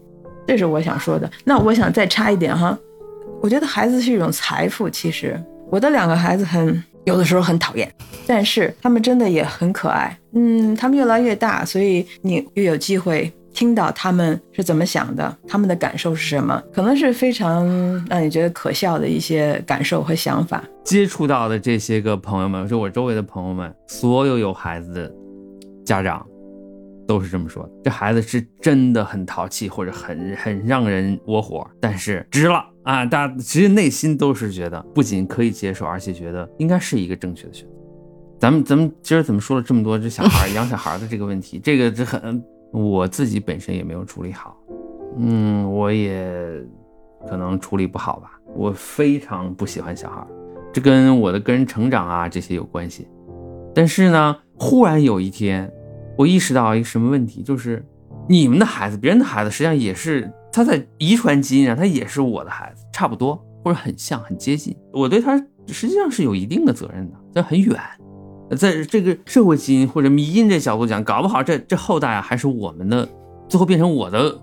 [0.46, 1.30] 这是我想说的。
[1.44, 2.78] 那我想再插一点哈，
[3.40, 4.88] 我觉得孩子是一种财富。
[4.88, 6.82] 其实我的两个孩子很。
[7.04, 7.92] 有的时候很讨厌，
[8.28, 10.16] 但是他们真的也很可爱。
[10.34, 17.66] 嗯，他们越来越大，所以你又有机会听到他们是怎么想的，他们的感受是什么，可能是非常
[18.08, 20.62] 让你觉得可笑的一些感受和想法。
[20.84, 25.12] 接触到的这些个朋友们，就我周围的朋友们，所有有孩子的
[25.84, 26.24] 家长。
[27.06, 33.04] 都是这么说的，这孩子是真的很淘气，或者很很让人窝火，但是值了啊！
[33.04, 37.74] 大家其实内心都是觉得，不仅可以接受，而且觉得应该是一个正确的选择。
[38.38, 41.58] 咱们咱们今儿怎么说了这么多这小孩养小孩的这个问题？
[41.58, 44.56] 这个这很我自己本身也没有处理好，
[45.18, 46.16] 嗯，我也
[47.28, 48.38] 可能处理不好吧。
[48.54, 50.26] 我非常不喜欢小孩，
[50.72, 53.08] 这跟我的个人成长啊这些有关系。
[53.74, 55.70] 但是呢，忽然有一天。
[56.16, 57.84] 我意识到一个什么问题，就是
[58.28, 64.76] 你们的孩子，别人的孩子，实际上也是他在遗传基因上，他也是我的孩子，差不多或者很像，很接近。
[64.92, 65.36] 我对他
[65.68, 67.76] 实际上是有一定的责任的，但很远，
[68.56, 73.08] 在这个社会基因或者迷因这角度讲，搞不好这这后代啊，还是我们的，
[73.48, 74.38] 最后变成我的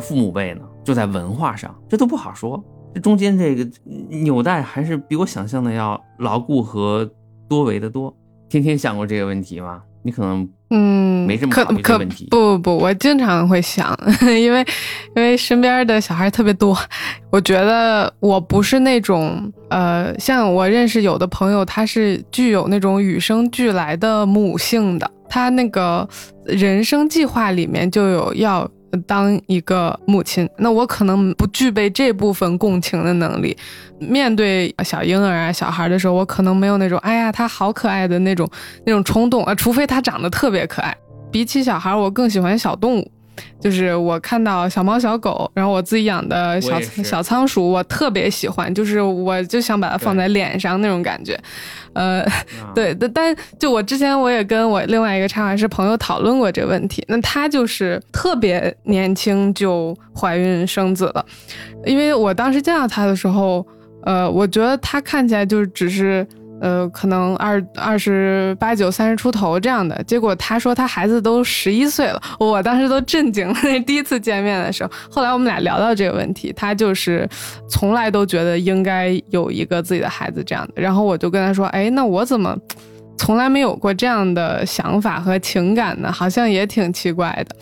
[0.00, 0.60] 父母辈呢。
[0.84, 2.62] 就在文化上，这都不好说。
[2.94, 3.66] 这中间这个
[4.10, 7.10] 纽带还是比我想象的要牢固和
[7.48, 8.14] 多维的多。
[8.50, 9.82] 天天想过这个问题吗？
[10.02, 12.26] 你可能嗯，没这么考虑问题。
[12.30, 14.66] 不不不，我经常会想， 因为
[15.14, 16.76] 因为身边的小孩特别多，
[17.30, 26.08] 我觉得我不是那种呃，像我认识有的朋友，他是具有那种与生俱来的母性的，他那个
[26.44, 28.68] 人生计划里面就有要。
[29.02, 33.56] 当一个母亲，那我可能不具备这部分共情的能力。
[33.98, 38.48] 面对小婴儿啊、小孩的时候，我可能没有那种“哎呀，他好可爱”的那种
[38.84, 40.96] 那种冲动啊，除非他长得特别可爱。
[41.30, 43.10] 比起小孩，我更喜欢小动物。
[43.60, 51.38] 就是我看到小猫小狗，然后我自己养的小小仓鼠，我特别喜欢，就是我就想把它放在脸上那种感觉，
[51.94, 52.24] 呃，
[52.74, 61.24] 对，但就我之前我也跟我另外一个插画师朋友讨论过这个问题，那他就是特别年轻就怀孕生子了，
[61.84, 63.66] 因为我当时见到他的时候，
[64.04, 66.26] 呃，我觉得他看起来就是只是。
[66.64, 73.54] 呃，可能二二十八九、三十出头这样的，结果他说他孩子都十一岁了，我当时都震惊了。
[73.62, 77.28] 那第一次见面的时候，后来我们俩聊到这个问题，他就是
[77.68, 80.80] 从来都觉得应该有一个自己的孩子这样的。
[80.80, 82.56] 然后我就跟他说，哎，那我怎么
[83.18, 86.10] 从来没有过这样的想法和情感呢？
[86.10, 87.54] 好像也挺奇怪的。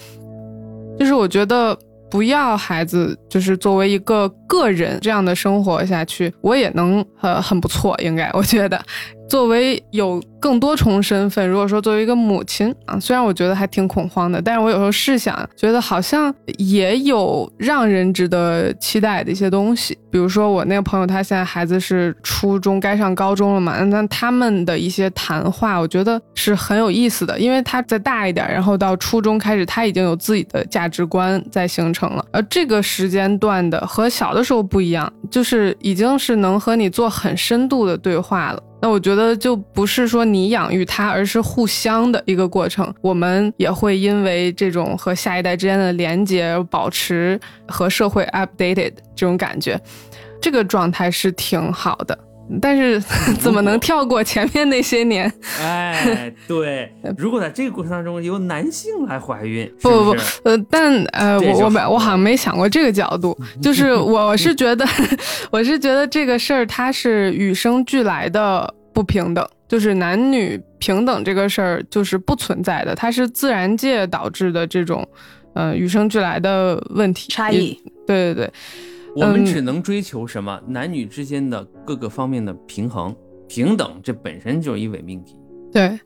[0.97, 1.76] 就是我觉得。
[2.13, 8.79] 不要孩子，就是作为一个个人这样的生活下去，我也能很很不错，应该我觉得。
[9.33, 19.97] 作为有更多重身份，如果说作为一个母亲啊，虽然我觉得还挺恐慌的，但是我有时候试想，觉得好像也有让人值得期待的一些东西。
[20.11, 38.62] 比如说我那个朋友，他现在孩子是初中，该上高中了嘛，那他们的一些谈话，我觉得是很有意思的，因为他再大一点，然后到初中开始，他已经有自己的价值观在形成了，而这个时间段的和小的时候不一样，就是已经是能和你做很深度的对话了。
[38.83, 42.93] 那我觉得就不是说你养育他，而是互相的一个过程。
[43.01, 49.80] 我们也会因为这种和下一代之间的连接，保持和社会 updated 这种感觉，
[50.41, 52.18] 这个状态是挺好的。
[52.61, 53.01] 但是
[53.40, 55.32] 怎么能跳过前面那些年？
[55.61, 64.86] 哎，对，如果在这个过程当中由男性来怀孕，不不不，呃，但呃，我我没我好像没想过这个角度， 就是我是觉得，
[65.51, 75.07] 我是觉得这个事儿它是与生俱来的不平等，就是男女平等这个事儿就是不存在的，它是自然界导致的这种，
[75.55, 77.80] 呃，与生俱来的问题差异。
[78.07, 78.53] 对对对，
[79.15, 80.61] 我们嗯只能追求什么？
[80.67, 83.15] 男女之间的各个方面的平衡、
[83.49, 85.37] 平等，这本身就是一伪命题。
[85.73, 85.99] 对，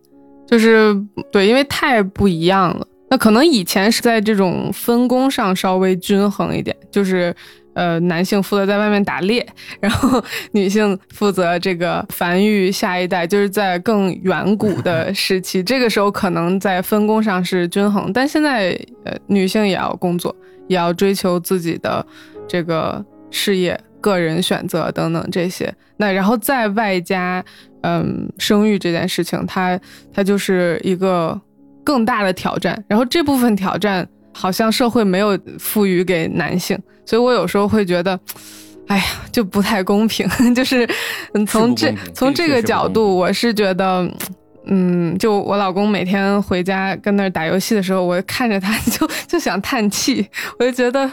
[0.47, 0.95] 就是
[1.31, 2.87] 对，因为太不一样了。
[3.09, 7.33] 那可能以前是在这种分工上稍微均衡一点，就是
[7.75, 9.47] 呃，男性负责在外面打猎，
[9.79, 20.35] 然后 女性负责这个繁育下一代，就是在更远古的 时期，这个时候可能在分工上是均衡，但现在呃，女性也要工作，
[20.67, 22.05] 也要追求自己的
[22.49, 25.73] 这个事业、个人选择等等这些。
[25.97, 27.45] 那然后再外加
[27.83, 29.79] 嗯，生育这件事情，它
[30.13, 31.41] 它就是一个
[31.85, 32.83] 更大的挑战。
[32.89, 38.19] 然后这部分挑战好像社会没有赋予给男性，所以我有时候会觉得，
[38.89, 40.29] 哎呀，就不太公平。
[40.55, 40.89] 就是
[41.35, 44.11] 嗯，从这从这个角度，我是觉得。
[44.69, 50.29] 嗯，就我老公每天回家跟那儿打游戏的时候，我看着他 就就想叹气，
[50.59, 51.09] 我就觉得，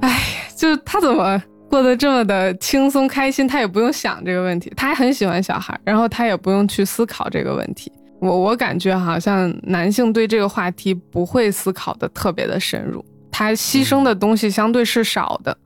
[0.00, 7.92] 哎，就他怎么过得这么的轻松开心，他也不用想这个问题，他还很喜欢小孩，然后他也不用去思考这个问题。
[8.18, 15.56] 我我感觉好像男性对这个话题不会思考的特别的深入，他牺牲的东西相对是少的。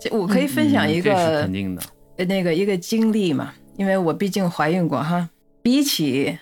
[0.00, 1.82] 这我可以分享一个肯定的。
[2.18, 5.28] 呃那个一个经历嘛，因为我毕竟怀孕过哈。
[5.62, 6.36] 比起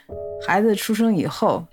[0.46, 1.64] 孩子出生以后，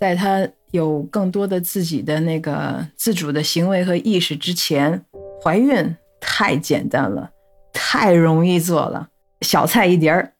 [0.00, 5.00] 在他有更多的自己的那个自主的行为和意识之前，
[5.42, 7.30] 怀孕太简单了，
[7.72, 9.08] 太容易做了，
[9.42, 10.32] 小菜一碟儿。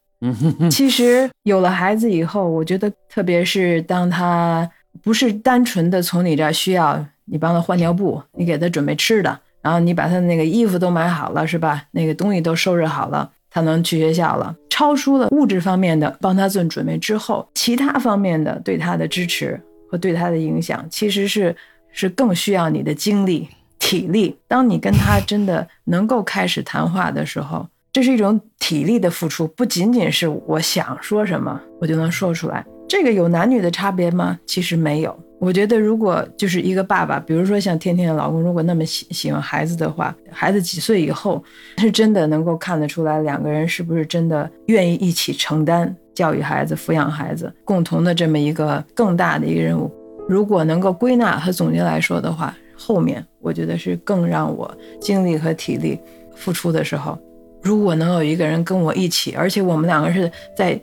[0.70, 4.70] 其实有了孩子以后，我觉得特别是当他
[5.02, 11.84] 不是单纯的从你这儿需要你帮他换尿布，你给他准备吃的，然后你把他那个衣服都买好了，是吧？
[11.90, 14.54] 那个东西都收拾好了，他能去学校了。
[14.70, 19.60] 超出了物质方面的帮他做准备之后，其他方面的对他的支持
[19.92, 21.54] 和对他的影响，其实是
[21.92, 23.46] 是更需要你的精力、
[23.78, 24.34] 体力。
[24.48, 32.64] 当你跟他真的能够开始谈话的时候，这是一种体力的付出，不仅仅是我想说什么我就能说出来。
[32.92, 34.38] 这个有男女的差别吗？
[34.44, 35.18] 其实没有。
[35.38, 41.42] 我觉得，如果就是一个爸爸，比如说像天天的老公，如果那么喜喜欢孩子的话，孩子几岁以后，
[41.78, 49.90] 是真的能够看得出来两个人是不是真的愿意一起承担教育孩子、抚养孩子，共同的这么一个更大的一个任务。
[50.28, 54.70] 如果能够归纳和总结来说的话，后面我觉得是更让我
[55.00, 55.98] 精力和体力
[56.36, 57.18] 付出的时候，
[57.62, 60.78] 如果能有一个人跟我一起，而且我们两个是在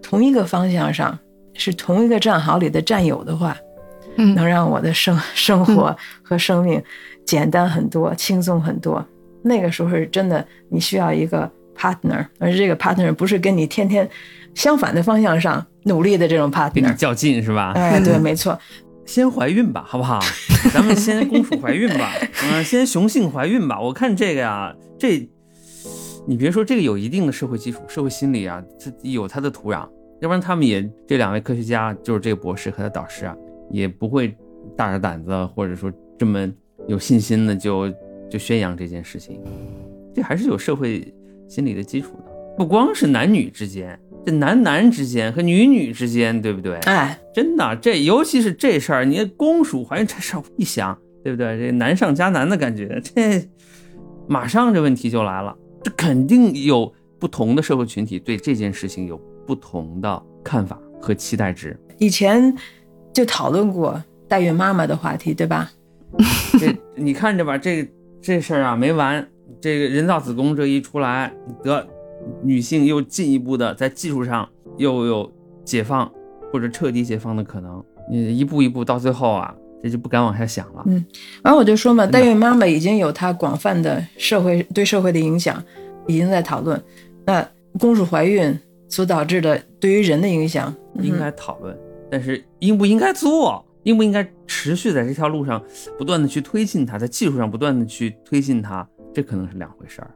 [0.00, 1.18] 同一个方向上，
[1.58, 3.54] 是同一个战壕里的战友的话，
[4.16, 6.82] 嗯能让我的生 生活和生命
[7.26, 9.04] 简单很多、轻松很多。
[9.42, 14.08] 那个时候是真的，你需要一个 partner，而这个 partner 不是跟你天天
[14.54, 16.94] 相反的方向上努力的这种 partner。
[16.96, 17.72] 较劲是吧？
[17.76, 18.58] 哎，对，没错，
[19.04, 20.18] 先怀孕吧，好不好？
[20.74, 22.12] 咱们先公主怀孕吧，
[22.44, 23.80] 嗯、先雄性怀孕吧。
[23.80, 25.28] 我看这个呀，这
[26.26, 29.88] 你别说这个有一定的社会基础、社会心理啊，这有它的土壤，
[30.20, 33.36] 要不然他们也这两位科学家，就是这个博士和他导师啊，
[33.70, 34.34] 也不会
[34.76, 36.50] 大着胆子或者说这么
[36.86, 37.88] 有信心的就
[38.28, 39.40] 就宣扬这件事情。
[40.14, 41.14] 这还是有社会
[41.46, 43.96] 心理的基础的，不光是男女之间，
[44.26, 46.76] 这男男之间和女女之间，对不对？
[46.78, 51.56] 哎，真的，这尤其是这事儿，你公主怀孕这事儿一想，对不对？
[51.56, 53.48] 这难上加难的感觉，这
[54.26, 55.56] 马上这问题就来了。
[55.80, 59.16] 这肯定有不同的社会群体对这件事情有
[59.48, 61.74] 不同的看法和期待值。
[61.96, 62.54] 以前
[63.14, 65.70] 就讨论过代孕妈妈的话题，对吧？
[66.60, 67.90] 这你看着吧，这
[68.20, 69.26] 这事儿啊没完。
[69.58, 71.32] 这个人造子宫这一出来，
[71.64, 71.86] 得
[72.42, 74.46] 女性又进一步的在技术上
[74.76, 75.32] 又有
[75.64, 76.12] 解放
[76.52, 77.82] 或者彻底解放的可能。
[78.10, 80.84] 你一步一步到最后啊，这就不敢往下想了。
[81.42, 85.62] 然后我就说嘛，代孕妈妈已经有它广泛的社会对社会的影响，
[86.06, 86.80] 已经在讨论。
[87.24, 87.46] 那
[87.78, 88.58] 公主怀孕
[88.88, 91.76] 所导致的对于人的影响，应该讨论，
[92.10, 95.62] 但是应不应该做，应不应该持续在这条路上
[95.98, 100.10] 不断的去推进它，在技术上不断的去推进它，这可能是两回事儿。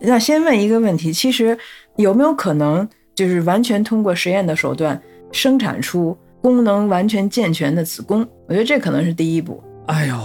[0.00, 1.56] 那先问一个问题，其实
[1.96, 5.00] 有没有可能就是完全通过实验的手段
[5.32, 8.26] 生产出功能完全健全的子宫？
[8.46, 9.62] 我觉得这可能是第一步。
[9.86, 10.16] 哎呦，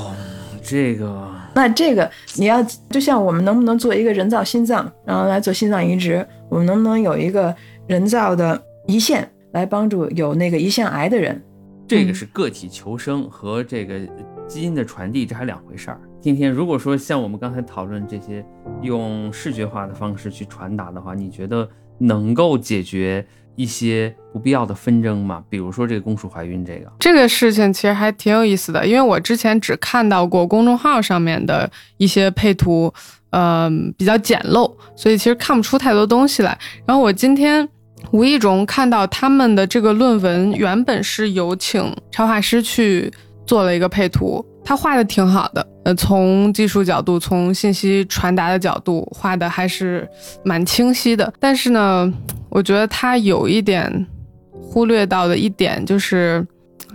[0.62, 6.26] 这个，那这个你要就像我们能不能做一个人造心脏，然后来做心脏移植？
[6.50, 7.56] 我们能不能有一个
[7.92, 11.44] 人造的胰腺来帮助有那个胰腺癌的人？
[11.86, 14.00] 这个是个体求生和这个
[14.48, 16.00] 基因的传递，这还两回事儿。
[16.22, 18.46] 今天如果说像我们刚才讨论这些
[18.82, 21.68] 用视觉化的方式去传达的话，你觉得
[21.98, 23.26] 能够解决
[23.58, 25.44] 一些不必要的纷争吗？
[25.50, 32.94] 比如说这个公主怀孕这个这个事情其实还挺有意思的，因为我之前只看到过公众号上面的一些配图，
[33.32, 36.58] 嗯，比较简陋，所以其实看不出太多东西来。
[36.86, 37.68] 然后我今天。
[38.10, 43.10] 无意中看到他们的这个论文，原本是有请插画师去
[43.46, 50.06] 做了一个配图，他画的挺好的，呃，从技术角度，从信息传达的角度，画的还是
[50.44, 51.32] 蛮清晰的。
[51.40, 52.12] 但是呢，
[52.50, 54.08] 我觉得他有一点
[54.52, 56.46] 忽略到的一点就是，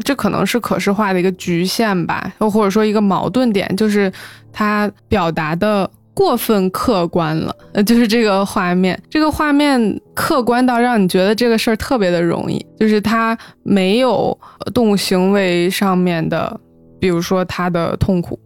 [0.05, 4.13] 这可能是可视化的一个局限吧，又或者说一个矛盾点，就是
[4.53, 5.91] 他表达的。
[6.17, 14.37] 过分客观了，呃，就是这个画面，这个画面客观到让你觉得这个事儿特别的容易，就是它没有
[14.73, 16.59] 动物行为上面的，
[16.99, 18.41] 比如说它的痛苦，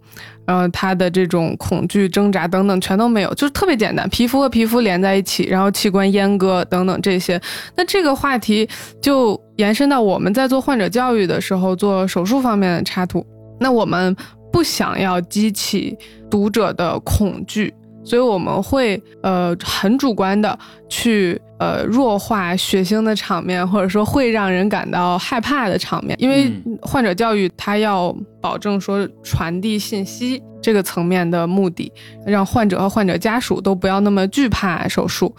[0.44, 7.40] 然后它的这种恐惧、挣扎等等全都没有，就是特别简单，皮肤和皮肤连在一起，然后器官阉割等等这些。
[7.76, 8.68] 那这个话题
[9.00, 13.24] 就延伸到我们在做患者教育的时候，做手术方面的插图，
[13.60, 14.16] 那我们。
[14.52, 15.96] 不想要激起
[16.30, 17.72] 读者的恐惧，
[18.04, 26.16] 所以我们会呃很主观的去呃弱化血腥的场面，或者说会让人感到害怕的场面。
[26.20, 31.92] 因为患者教育它要保证说传递信息这个层面的目的，
[32.26, 35.34] 让患者和患者家属都不要那么惧怕手术。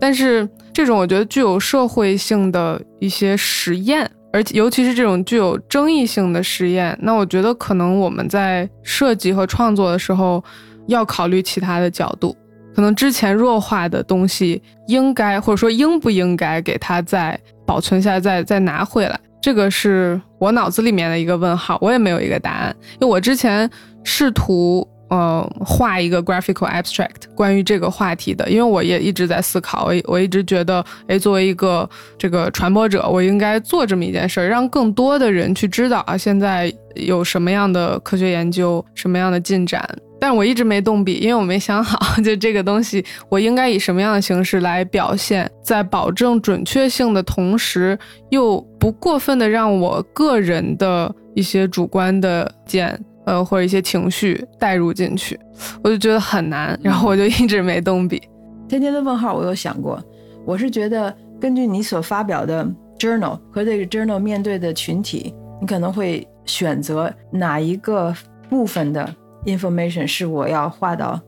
[0.00, 4.10] 但是这种我觉得具有社会性的一些实验。
[4.32, 10.42] 而且，尤其是这种具有争议性的实验，那我觉得可能我们在设计和创作的时候，
[10.86, 12.36] 要考虑其他的角度。
[12.74, 22.74] 可能之前弱化的东西，应该或者说应不应该给它再保存下，再再拿回来，这个是我脑子里面的一个问号，我也没有一个答案。
[22.94, 23.70] 因为我之前
[24.02, 24.88] 试图。
[25.12, 31.86] 呃，画一个 graphical abstract 关于这个话题的，因为我也一直在思考，我我一直觉得，哎，作为一个
[32.16, 39.86] 这个传播者，我应该做这么一件事儿，让更多的人去知道啊，现在有什么样的科学研究，什么样的进展。
[40.18, 47.98] 但我一直没动笔，因为我没想好， 就这个东西，我应该以什么样的形式来表现，在保证准确性的同时，
[48.30, 52.98] 又不过分的让我个人的一些主观的见。
[53.24, 55.38] 呃，或者一些情绪带入进去，
[55.82, 58.20] 我就觉得很难，然后我就一直没动笔。
[58.68, 60.02] 天天的问号，我有想过，
[60.44, 62.66] 我是觉得根据你所发表的
[62.98, 68.12] journal 和这个 journal 面对的群体，你可能会选择哪一个
[68.48, 69.08] 部分的
[69.44, 71.20] information 是我要画到，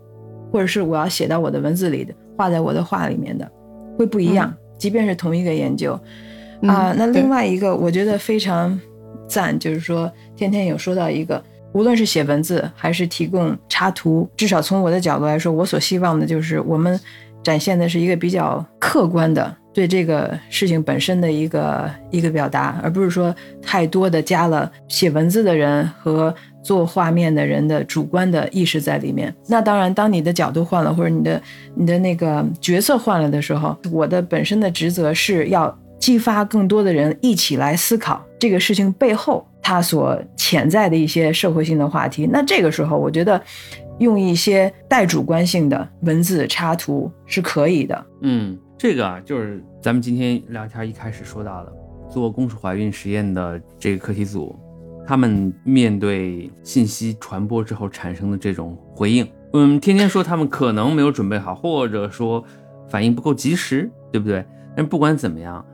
[0.50, 3.48] 或者是我要写到我的文字里的，画在我的画里面的，
[3.96, 4.52] 会不一样。
[4.78, 5.92] 即便是同一个研究
[6.62, 8.78] 啊，那另外一个我觉得非常
[9.28, 11.40] 赞，就是说天天有说到一个。
[11.74, 16.98] 无论是写文字还是提供插图，至少从我的角度来说，我所希望的就是我们
[17.42, 29.34] 展现的是一个比较客观的对这个事情本身的一个一个表达，而不是说太多的加了写文字的人和做画面的人的主观的意识在里面。
[29.48, 31.42] 那当然，当你的角度换了，或者你的
[31.74, 39.46] 你的那个角色换了的时候，我的本身的职责是要激发更多的人一起来思考这个事情背后。
[39.66, 43.42] 它所潜在的一些社会性的话题，那这个时候我觉得
[43.98, 48.06] 用一些带主观性的文字插图是可以的。
[48.20, 51.72] 嗯，这个啊，就是咱们今天聊天一开始说到的，
[52.10, 54.54] 做公主怀孕实验的这个课题组，
[55.06, 62.44] 他们面对信息传播之后产生的这种回应，嗯，天天说他们可能没有准备好，或者说
[62.90, 64.44] 反应不够及时，对不对？
[64.76, 65.64] 但不管怎么样，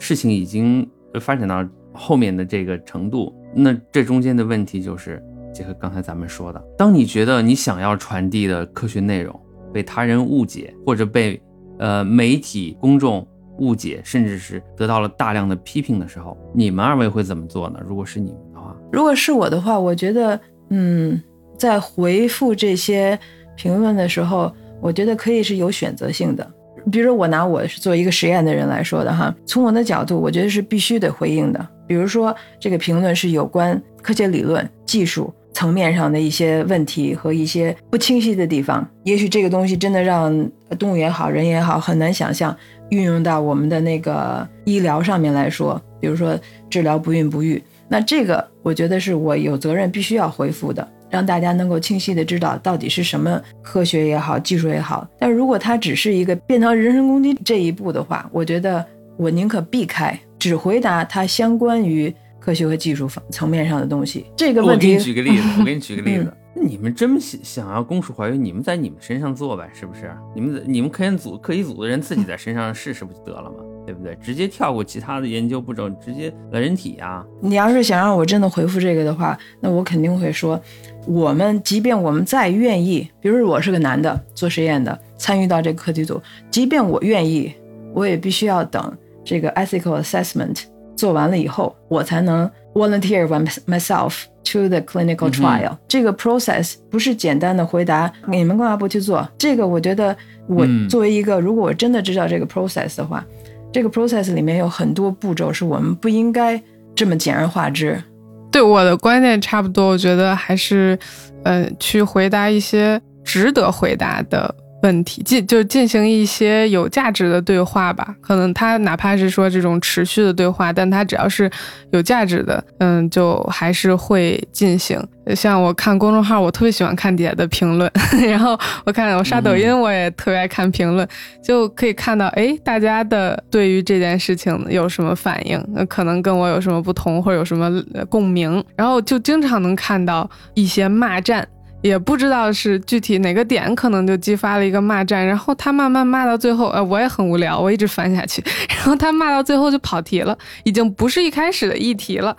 [0.00, 0.84] 事情已经
[1.20, 3.32] 发展到后面的这个程度。
[3.54, 5.22] 那这中间的问题就是，
[5.52, 9.38] 结合刚才咱们说的，当你觉得你想要传递的科学内容
[9.72, 11.40] 被他人误解，或者被
[11.78, 13.26] 呃媒体公众
[13.58, 17.80] 误解，甚至是得到了大量的批评的时候，你们二位会怎么做呢？
[17.86, 20.40] 如果是你们的话，如果是我的话，我觉得，
[20.70, 21.20] 嗯，
[21.58, 23.18] 在回复这些
[23.56, 26.48] 评论的时候，我觉得可以是有选择性的。
[26.90, 31.68] 比如说，我拿我是做一个实验的人来说的哈，从我的角度，我觉得是必须得回应的。
[31.86, 38.88] 比如说，这个评论是有关科学理论、技术层面上的一些问题和一些不清晰的地方。
[39.04, 40.32] 也许这个东西真的让
[40.78, 42.56] 动物也好，人也好，很难想象
[42.90, 46.38] 运用到我们的那个医疗上面来说，比如说
[46.70, 47.62] 治疗不孕不育。
[47.88, 55.06] 那这个我觉得是我有责任必须要回复的，让大家能够清晰的知道到底是什么科学也好，技术也好。
[55.18, 58.84] 但如果它只是一个变成人身攻击这一步的话，我觉得
[59.16, 64.26] 我宁可避开，只回答它相关于科学和技术层面上的东西。
[64.36, 66.32] 这个问题，我给你举个例子，我给你举个例子。
[66.62, 70.12] 你们真想想要公主怀孕，你们在你们身上做呗，是不是？
[70.34, 73.58] 你们你们科研组、科技组的人自己在身上试试不就得了吗？
[73.86, 74.14] 对不对？
[74.16, 77.24] 直接跳过其他的研究步骤，直接来人体呀！
[77.40, 80.60] 你要是想让我真的回复这个的话，那我肯定会说，
[81.06, 86.20] 我们即便我们再愿意，比如我是个男的做实验的，参与到这个课题组，
[86.50, 87.52] 即便我愿意，
[87.92, 90.62] 我也必须要等这个 ethical assessment
[90.96, 93.26] 做完了以后，我才能 volunteer
[93.66, 95.76] myself to the clinical trial。
[95.88, 99.26] 这个 process 不是简单的回答你们干嘛不去做？
[99.38, 103.24] 这个我觉得，我作为一个，如果我真的知道这个 process 的话。
[103.72, 106.60] 这个 process 里面有很多步骤，是我们不应该
[106.92, 108.02] 这么简而化之。
[108.50, 110.98] 对我的观点差不多，我觉得还是，
[111.44, 114.52] 嗯，去回答一些值得回答的。
[114.82, 121.50] 问题进就进行一些有价值的对话吧，可能他哪怕是说这种持续的对话，但他只要是
[121.92, 124.98] 有价值的，嗯，就还是会进行。
[125.36, 127.90] 像我看公众号，我特别喜欢看底下的评论，
[128.26, 131.06] 然后我看我刷抖音，我也特别爱看评论，
[131.42, 137.70] 就可以看到，哎，大家的对于这件事情有什么反应，那可能跟我有什么不同，或者有什么
[138.08, 141.46] 共鸣，然后就经常能看到一些骂战。
[141.82, 152.36] 也不知道是具体哪个点，可能就激发了一个骂战，然后他慢慢骂到最后，呃，我也很无聊，我一直翻下去， 然后他骂到最后就跑题了，已经不是一开始的议题了，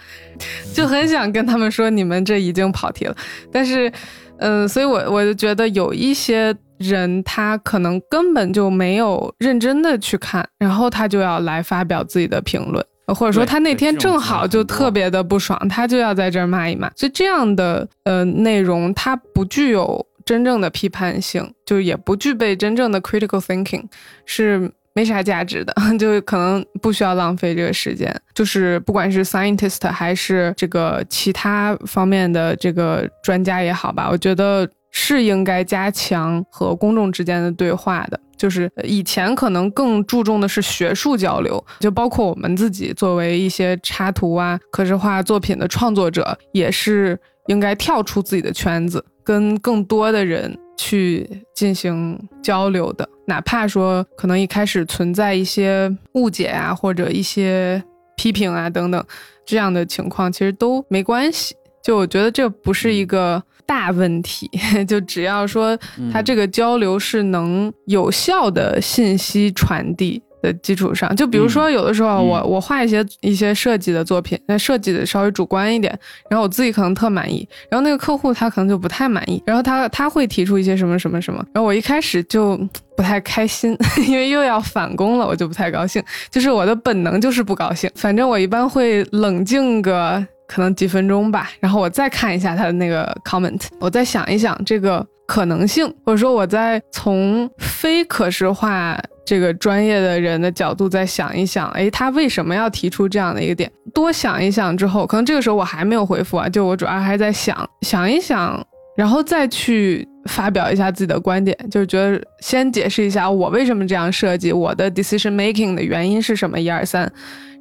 [0.74, 3.16] 就很想跟他们说，你们这已经跑题了。
[3.52, 3.92] 但是，
[4.38, 12.86] 嗯，所以我我就觉得有一些人，他可能根本就没有认真的去看，然后他就要来发表自己的评论。
[13.14, 16.90] 或者说他那天正好就特别的不爽，他就要在这儿骂一骂。
[16.96, 23.84] 所以这样的呃内容，它不具有真正的批判性，就也不具备真正的 critical thinking，
[24.26, 28.14] 是没啥价值的， 就可能不需要浪费这个时间。
[28.34, 38.20] 就是不管是 scientist 还是这个其他方面的这个专家也好吧，我觉得是应该加强和公众之间的对话的。
[38.42, 47.16] 就是以前可能更注重的是学术交流，就包括我们自己作为一些插图啊、可视化作品的创作者，也是
[47.46, 53.08] 应该跳出自己的圈子，跟更多的人去进行交流的。
[53.28, 57.84] 哪怕说可能一开始存在一些误解啊，或者一些
[58.18, 59.06] 批评啊等等
[59.46, 61.56] 这样的情况，其实都没关系。
[61.84, 63.44] 就我觉得这不是一个。
[63.72, 64.52] 大问题
[64.86, 65.80] 就只要说
[66.12, 75.98] 它这个交流是能有效的信息传递的基础上，就比如说有的时候我我画一些一些设计的作品，那设计的稍微主观一点，
[76.30, 82.58] 然后我自己可能特满意，然后那个客户他可能就不太满意，然后他他会提出一些什么什么什么，然后我一开始就
[82.98, 90.28] 不太开心， 因为又要返工了，我就不太高兴，就是我的本能就是不高兴，反正我一般会冷静个。
[90.52, 103.72] 可能几分钟吧，然后我再看一下他的那个 comment，我再想一想这个可能性，或者说我再从非可视化这个专业的人的角度再想一想，哎，他为什么要提出这样的一个点？
[103.94, 108.62] 多想一想之后，可能这个时候我还没有回复啊，就我主要还在想想一想，
[108.98, 117.10] 然后再去发表一下自己的观点，就是觉得先解释一下我为什么这样设计，我的 decision making 的原因是什么，一二三，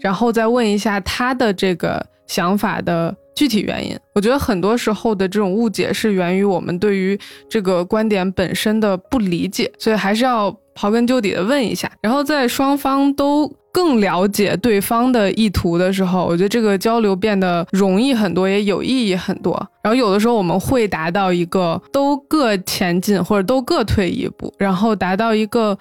[0.00, 2.04] 然后再问一下他的这个。
[2.30, 7.18] 想法的具体原因，我觉得很多时候的这种误解是源于我们对于
[7.48, 11.90] 这个观点本身的不理解，所以还是要刨根究底的问一下。
[12.00, 19.52] 然后在双方都更了解对方的意图的时候，我觉得这个交流变得容易很多，也有意义很多。
[19.82, 25.76] 然后有的时候我们会达到一个都各前进，或者都各退一步，然后达到一个。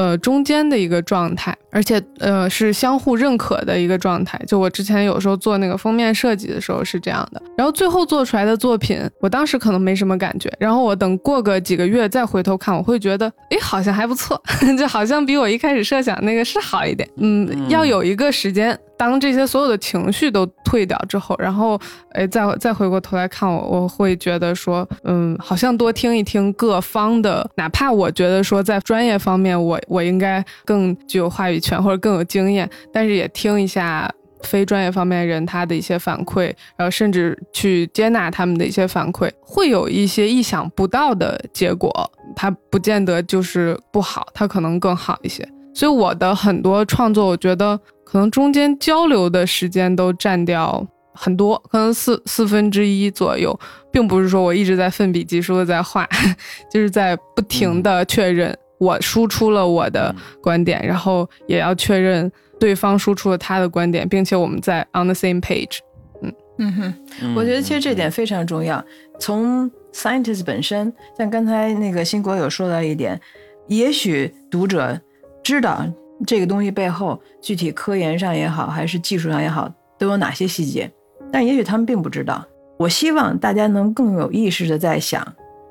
[0.00, 4.40] 呃，中间的一个状态，而且呃是相互认可的一个状态。
[4.46, 14.42] 就我之前有时候做那个封面设计的时候是这样的，然后最后做出来的作品，我当时可能没什么感觉，然后我等过个几个月再回头看，我会觉得，哎，好像还不错，
[14.78, 17.06] 就好像比我一开始设想那个是好一点。
[17.18, 18.74] 嗯，要有一个时间。
[19.00, 21.80] 当这些所有的情绪都退掉之后，然后，
[22.12, 34.06] 哎，再再回过头来看我，我会觉得说，嗯，好像多听一听各方的，哪怕我觉得说在专业方面，我我应该更具有话语权或者更有经验，但是也听一下
[34.42, 41.90] 非专业方面人他的一些反馈，然后甚至去接纳他们的一些反馈，会有一些意想不到的结果。
[42.36, 45.42] 它不见得就是不好，它可能更好一些。
[45.72, 47.78] 所以我的很多创作，我觉得
[48.10, 53.58] 可能中间交流的时间都占掉很多，可能四四分之一左右，
[53.92, 56.08] 并不是说我一直在奋笔疾书的在画，
[56.72, 62.30] 就是在不停的确认我输出了我的观点，然后也要确认。
[62.60, 65.78] 对方输出了他的观点，并且我们在 on the same page。
[66.20, 68.84] 嗯嗯哼，我觉得其实这点非常重要。
[69.18, 73.18] 从 scientist 本身，像刚才那个新国有说到一点，
[73.66, 75.00] 也许读者
[75.42, 75.82] 知道
[76.26, 80.90] 这个东西背后具体科研上也好，还是技术上也好，都有哪些细节，
[81.32, 82.44] 但也许他们并不知道。
[82.78, 85.26] 我希望大家能更有意识的在想，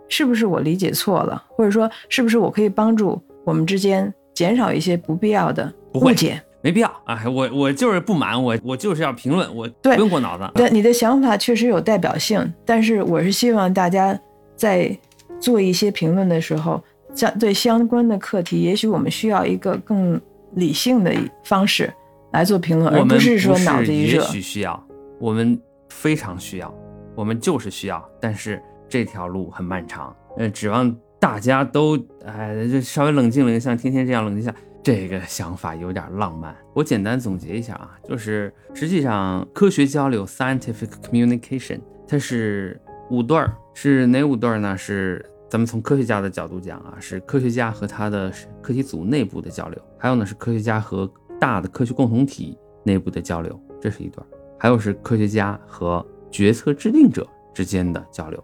[0.07, 6.41] 是不是我理解错了，或者说是不是我可以帮助我们之间减少一些不必要的误解。
[6.61, 7.23] 没必要啊！
[7.25, 10.43] 我我就是不满，我我就是要评论，我不用过脑子。
[10.55, 14.19] 对你的想法确实有代表性，但是我是希望大家
[14.57, 14.93] 在
[15.39, 16.83] 做一些评论的时候，
[17.15, 20.19] 相对相关的课题，也许我们需要一个更
[20.59, 21.93] 理性的方式
[22.33, 24.21] 来做评论，而不是说脑子一热。
[24.21, 24.81] 也许需要，
[25.19, 26.73] 我们非常需要，
[27.15, 30.15] 我们就是需要，但是这条路很漫长。
[30.37, 34.53] 呃，指望大家都哎，就稍微冷静冷静，像天天这样冷静下。
[34.81, 42.79] 这个想法有点浪漫，我简单总结一下啊，就是实际上科学交流 （scientific communication） 它是
[43.11, 44.77] 五段儿，是哪五段儿呢？
[44.77, 48.31] 是咱们从科学家的角度讲啊，是科学家和他的
[48.61, 54.25] 课题组内部的交流，还有呢是科学家和大的科学共同体内部的交流，这是一段；
[54.57, 58.43] 还有是科学家和决策制定者之间的交流，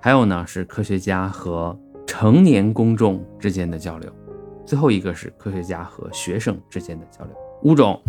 [0.00, 4.10] 还有呢是科学家和成年公众之间的交流。
[4.64, 8.00] 最后一个是科学家和学生之间的交流，五种，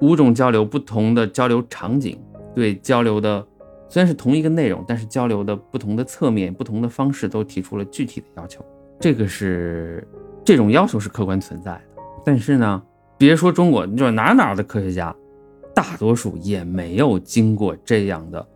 [0.00, 2.20] 五种交流，不同的交流场景，
[2.52, 3.46] 对交流的
[3.88, 8.64] 虽然是同一个内容，但是交流的不同的侧面、不同的方式都提出了具体的要求。
[8.98, 10.06] 这个是
[10.44, 11.82] 这种要求是客观存在的，
[12.24, 12.82] 但是呢，
[13.18, 15.14] 别说中国，就是哪哪的科学家，
[15.74, 18.46] 大多数也没有经过这样的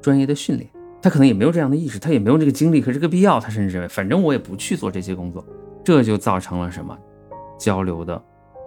[0.00, 0.68] 专业的训练，
[1.00, 5.44] 他可能也没有这样的意识，他也没有这个精力和这个必要，他甚至认为，反正我也不去做这些工作。
[5.84, 6.96] 这就造成了什么？
[7.58, 8.20] 交流的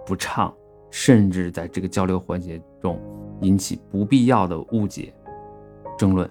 [0.06, 0.52] 不畅，
[0.90, 2.98] 甚至在这个交流环节中
[3.42, 5.12] 引起不必要的误解、
[5.98, 6.28] 争论。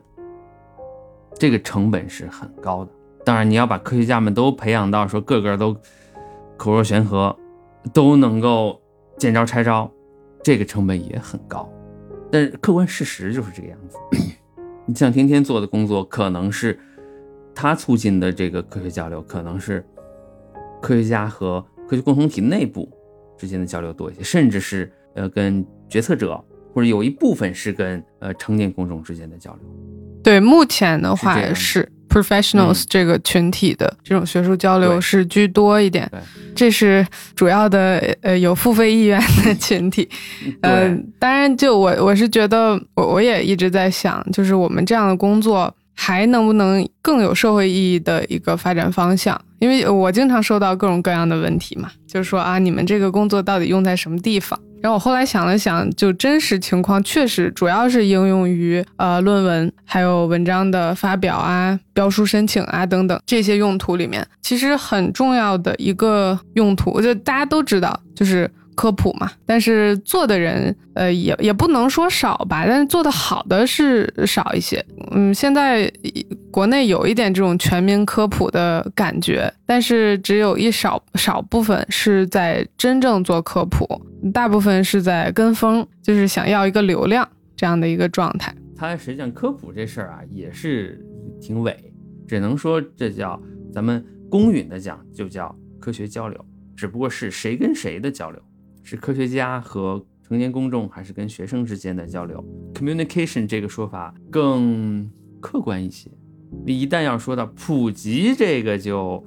[1.37, 2.91] 这个成本是很高的。
[3.23, 5.75] 当然，你要把科学家们都培养到说个个都
[6.55, 7.35] 口若悬河，
[7.93, 8.81] 都能够
[9.17, 9.91] 见招拆招，
[10.43, 11.71] 这个成本也很高。
[12.31, 13.97] 但是客观事实就是这个样子。
[14.85, 16.79] 你 像天天做的工作，可能是
[17.55, 19.85] 他促进的这个科学交流，可能是。
[20.79, 22.87] 科学家和科学共同体内部
[23.35, 26.39] 之间的交流多一些，甚至是呃跟决策者
[26.71, 29.61] 或者有一部分是跟呃成年公众之间的交流。
[30.23, 36.09] 对，目前的话是 professionals 这个群体的这种学术交流是居多一点，
[36.55, 37.05] 这是
[37.35, 40.07] 主要的呃有付费意愿的群体。
[40.61, 45.73] 嗯，当然就我我是觉得我我也一直在想，就是我们这样的工作。
[45.99, 49.35] 还能不能更有社会意义的一个发展方向？
[49.57, 54.59] 因为我经常收到各种各样的问题嘛，就是说啊，你们这个工作到底用在什么地方？
[54.81, 68.49] 然后我后来想了想，就真实情况确实主要是应用于呃论文，还有文章的发表啊、标书申请啊等等这些用途里面，其实很重要的一个用途，我觉得大家都知道，就是。
[68.77, 74.85] 科普嘛，但是做的人，呃，也也不能说少吧，但是做的好的是少一些。
[75.09, 75.91] 嗯，现在
[76.51, 83.87] 国内有一点这种全民科普的感觉，但是只有一少少部分是在真正做科普，
[84.31, 88.53] 大部分是在跟风，就是想要一个流量这样的一个状态。
[88.75, 91.03] 它实际上科普这事儿啊，也是
[91.41, 91.75] 挺伪，
[92.27, 93.41] 只能说这叫
[93.73, 98.39] 咱们公允的讲，就叫科学交流，只不过是谁跟谁的交流。
[98.87, 102.41] 是科学家和成年公众，还是跟学生之间的交流
[102.73, 105.11] ？communication 这个说法更
[105.41, 106.09] 客观一些。
[106.65, 109.21] 你一旦要说到普及，这个就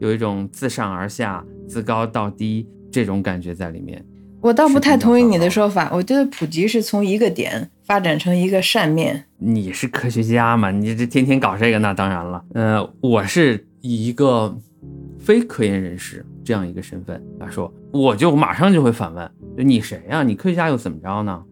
[0.00, 4.04] 有一种自上而下、自高到低这种感觉在里面。
[4.40, 5.88] 我倒不太同意你的说法。
[5.92, 9.26] 我觉得普及是从一个点发展成一个扇面。
[9.38, 10.72] 你是科学家嘛？
[10.72, 12.44] 你这天天搞这个，那当然了。
[12.54, 14.58] 呃，我是以一个
[15.20, 16.26] 非科研人士。
[16.44, 20.22] 这样一个身份来说，我就马上就会反问：就你谁呀？
[20.22, 21.42] 你科学家又怎么着呢？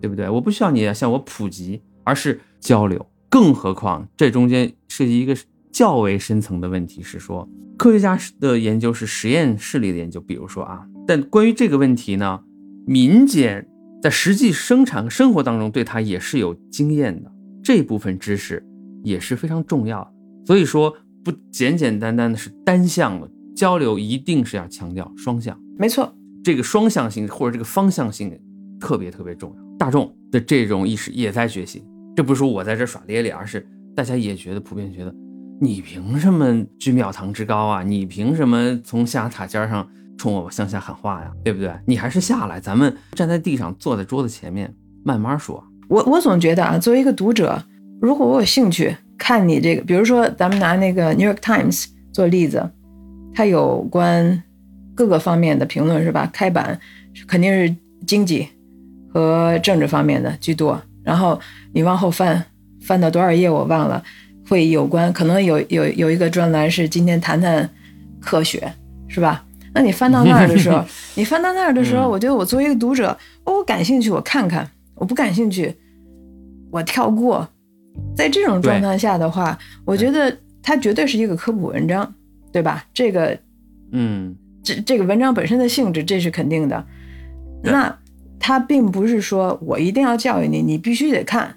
[0.00, 0.28] 对不对？
[0.28, 3.04] 我不需要你向我普及，而是交流。
[3.28, 5.36] 更何况这中间涉及一个
[5.72, 12.40] 较为深层的问题，是说科学家的研究是实验室里的研究，比如说啊，但关于这个问题呢，
[12.86, 13.66] 民间
[14.02, 17.30] 在实际生产生活当中对它也是有经验的，
[17.62, 18.64] 这部分知识
[19.02, 20.12] 也是非常重要的。
[20.46, 25.58] 所以说，不简简单单的是单向的交流，一定是要强调双向。
[25.78, 26.12] 没错，
[26.42, 28.38] 这个双向性或者这个方向性
[28.80, 29.56] 特别特别重要。
[29.78, 31.84] 大众的这种意识也在觉醒，
[32.16, 35.14] 这不是说我在这耍咧咧，而是大家也觉得普遍觉得。
[35.60, 37.82] 你凭什么居庙堂之高啊？
[37.82, 39.86] 你凭什么从象牙塔尖上
[40.18, 41.30] 冲我向下喊话呀？
[41.44, 41.70] 对不对？
[41.86, 45.62] 你还是下来，咱们站在地上，坐在桌子前面，慢慢说。
[45.88, 47.62] 我我总觉得啊，作为一个读者，
[48.00, 52.70] 如果我有兴趣看你这个，比如说咱们拿那个 New York Times 做例子，
[53.34, 54.42] 它有关
[54.96, 56.28] 各个方面的评论是吧？
[56.32, 56.80] 开版
[57.28, 57.72] 肯定是
[58.04, 58.48] 经济
[59.12, 61.38] 和政治方面的居多，然后
[61.72, 62.44] 你往后翻，
[62.80, 64.02] 翻到多少页我忘了。
[64.48, 67.68] 会有关，可能有有有一个专栏是今天谈谈
[68.20, 68.72] 科学，
[69.08, 69.44] 是吧？
[69.74, 70.84] 那你翻到那儿的时候，
[71.16, 75.74] 你翻到那儿的时候，我觉得我作为一个读者，我感兴趣，我看看；我不感兴趣，
[76.70, 77.48] 我跳过。
[78.14, 82.14] 在这种状态下的话，我觉得它绝对是一个科普文章，
[82.52, 82.84] 对吧？
[82.94, 83.36] 这个，
[83.90, 84.32] 嗯，
[84.66, 86.84] 这这个文章本身的性质，这是肯定的。
[87.62, 87.96] 那
[88.40, 91.54] 他并不是说我一定要教育你，你必须得看。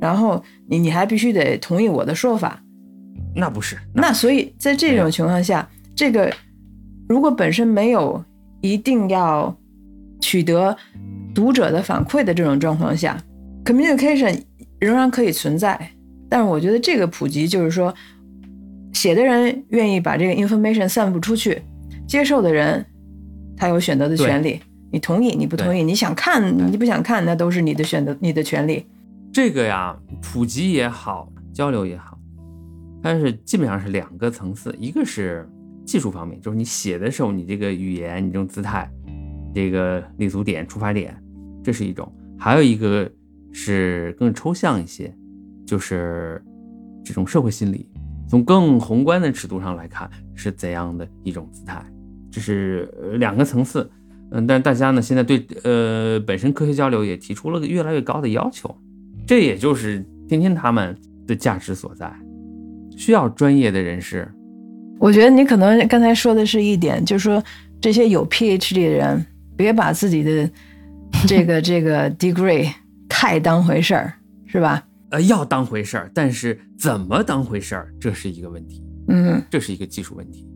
[0.00, 2.62] 然后你你还必须得同意我的说法，
[3.34, 3.76] 那不是？
[3.92, 6.32] 那所以在这种情况下，这个
[7.08, 8.22] 如果本身没有
[8.60, 9.56] 一定要
[10.20, 10.76] 取得
[11.34, 13.18] 读者的反馈的这种状况下
[13.64, 14.40] ，communication
[14.78, 15.90] 仍然可以存在。
[16.28, 17.94] 但是我觉得这个普及就是说，
[18.92, 21.62] 写的人愿意把这个 information 散布出去，
[22.06, 22.84] 接受的人
[23.56, 24.60] 他有选择的权利。
[24.92, 28.86] 你同意，你不同意，你想看，你不想看，那都是你的选择，你的权利。
[29.32, 32.16] 这个呀，普及也好，交流也好，
[33.02, 35.48] 它是基本上是两个层次，一个是
[35.84, 38.88] 技术方面，就是你写的时候，你这个语言，你这种姿态，
[39.52, 41.20] 这个立足点、出发点，
[41.64, 42.06] 这是一种；
[42.38, 43.10] 还有一个
[43.50, 45.12] 是更抽象一些，
[45.66, 46.40] 就是
[47.04, 47.90] 这种社会心理，
[48.28, 51.84] 从更宏观的尺度上来看是怎样的一种姿态，
[52.34, 53.88] 这是两个层次。
[54.32, 58.76] 嗯，但大家呢，现在对呃本身科学交流也提出了个越来越高的要求。
[59.24, 60.96] 这也就是天天他们
[61.28, 62.12] 的价值所在，
[62.96, 64.28] 需要专业的人士。
[64.98, 67.40] 我觉得你可能刚才说的是一点，就是说
[67.80, 69.24] 这些有 PhD 的人，
[69.56, 70.50] 别把自己的
[71.28, 72.68] 这个这个 degree
[73.08, 74.14] 太当回事儿，
[74.46, 74.84] 是吧？
[75.10, 78.82] 呃，要当回事儿，但是怎么当回事儿，这是一个问题。
[79.06, 80.48] 嗯，这是一个技术问题。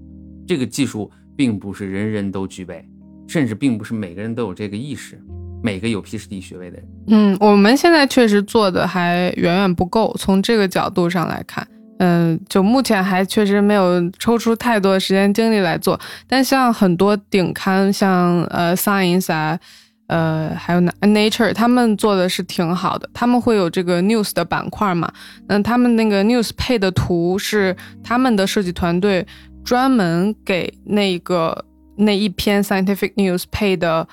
[0.48, 1.08] 这个技术
[1.38, 2.84] 并不是人人都具备，
[3.28, 5.16] 甚至并不是每个人都有这个意识。
[5.60, 10.14] 每个有 PhD 学位的人，嗯，我们现在确实做的还远远不够。
[10.16, 11.66] 从这个角度上来看，
[11.98, 15.98] 嗯，就目前还确实没有抽出太多时间精力来做。
[16.28, 19.58] 但像很多顶刊，像呃 Science 啊，
[20.06, 23.10] 呃还有 Nature，他们做的是挺好的。
[23.12, 25.12] 他们会有这个 News 的板块嘛？
[25.48, 29.26] 嗯，他们那个 News 配的图是他们的设计团队
[29.64, 31.64] 专门给那个
[31.96, 34.06] 那一篇 Scientific News 配的。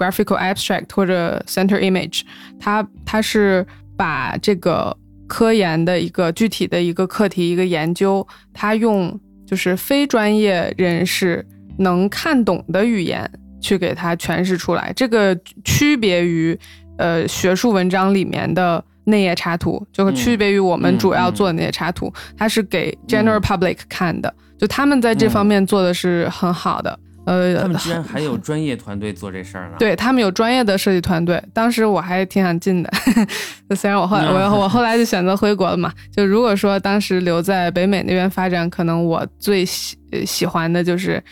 [0.00, 2.22] graphical abstract 或者 center image，
[2.58, 3.66] 它它是
[3.98, 4.96] 把这个
[5.28, 11.46] 科研的一个具体的一个课题一个研究，它用就是非专业人士
[11.76, 13.30] 能看懂的语言
[13.60, 14.90] 去给它诠释出来。
[14.96, 16.58] 这个区别于
[16.96, 26.98] 呃学术文章里面的内页插图，就区别于我们主要做的那些插图，它是给 general public 看的，就他们在这方面做的是很好的。
[27.26, 29.76] 呃，他们居然还有专业团队做这事儿呢？
[29.78, 31.40] 对他们有专业的设计团队。
[31.52, 32.90] 当时我还挺想进的，
[33.76, 35.92] 虽然我后来我我后来就选择回国了嘛。
[36.14, 39.96] 就如果说当时留在北美那边发展，可能我最喜
[40.26, 41.22] 喜欢的就是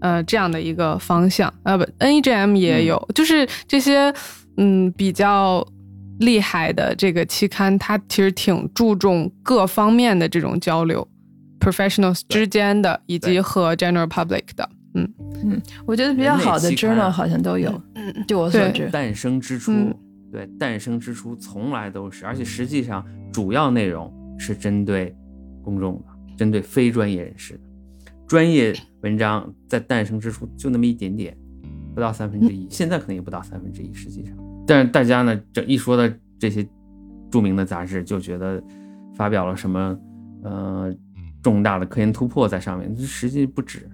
[0.00, 1.52] 呃这样的一个方向。
[1.62, 4.12] 呃不，NEJM 也有，就是这些
[4.56, 5.64] 嗯比较
[6.18, 11.06] 厉害的这个期刊，它其实挺注重各方面的这种交流
[11.60, 14.68] ，professionals 之间的以及和 general public 的。
[14.94, 17.70] 嗯嗯，我觉得比较好的 journal 好像都有。
[17.94, 19.72] 嗯，就我所知，诞生之初，
[20.32, 25.14] 对，诞生之初从来都是，而且实际上主要内容是针对
[25.62, 26.04] 公众的，
[26.36, 27.60] 针对非专业人士的。
[28.26, 31.36] 专业文章在诞生之初就那么一点点，
[31.94, 33.92] 不到三分之一，现在可能也不到三分之一。
[33.92, 34.34] 实际上，
[34.66, 36.66] 但是大家呢，这一说到这些
[37.30, 38.62] 著名的杂志，就觉得
[39.14, 39.96] 发表了什么
[40.42, 40.92] 呃
[41.46, 43.88] 重大的科研突破在上面，实际不止。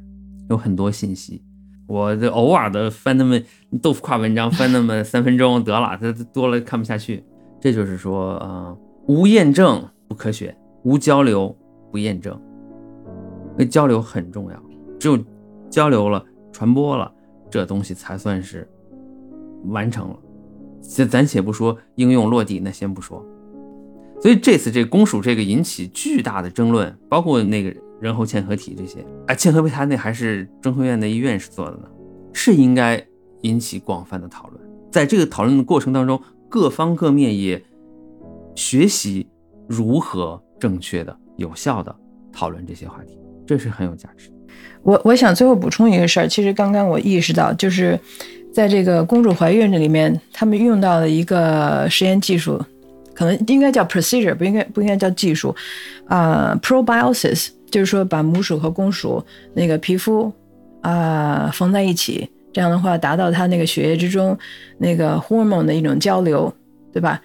[0.48, 1.44] 有很多信息，
[1.86, 3.38] 我这偶尔的翻那么
[3.82, 7.22] 豆腐块文章，翻那么三分钟得了，这多了看不下去。
[7.60, 8.74] 这就是说，啊，
[9.06, 11.54] 无验证不科学，无交流
[11.90, 12.40] 不验证。
[13.58, 14.62] 那交流很重要，
[14.98, 15.18] 只有
[15.68, 17.12] 交流了、传播了，
[17.50, 18.66] 这东西才算是
[19.66, 20.16] 完成了。
[20.80, 23.22] 咱咱且不说应用落地，那先不说。
[24.22, 31.88] 所以这次这公署这个引起巨大的争论，包括那个人喉嵌合体这些，啊，嵌合胚胎那还是中科院的一院士做的呢，
[32.32, 33.04] 是应该
[33.40, 34.62] 引起广泛的讨论。
[34.92, 37.60] 在这个讨论的过程当中，各方各面也
[38.54, 39.26] 学习
[39.66, 41.92] 如何正确的、有效的
[42.32, 44.30] 讨论这些话题，这是很有价值。
[44.82, 47.98] 我我想最后补充一个事儿，其实刚刚我意识到，就是
[48.52, 52.64] 在这个公主怀孕这里面，他们用到了一个实验技术。
[53.22, 55.54] 可能应该叫 procedure，不应该不应该叫技术，
[56.08, 60.32] 啊，probiosis，就是说把母鼠和公鼠那个皮肤
[60.80, 64.36] 啊缝在一起，这样的话达到它那个血液之中
[64.76, 66.52] 那个 hormone 的一种交流，
[66.92, 67.22] 对吧？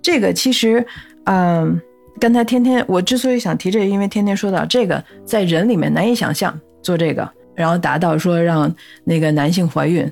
[0.00, 0.86] 这个其实，
[1.24, 1.80] 嗯，
[2.20, 8.72] 刚才天天我之所以想提这个，因为天天说到这个在人里面难以想象做这个，然后达到说让
[9.02, 10.08] 那个男性怀孕，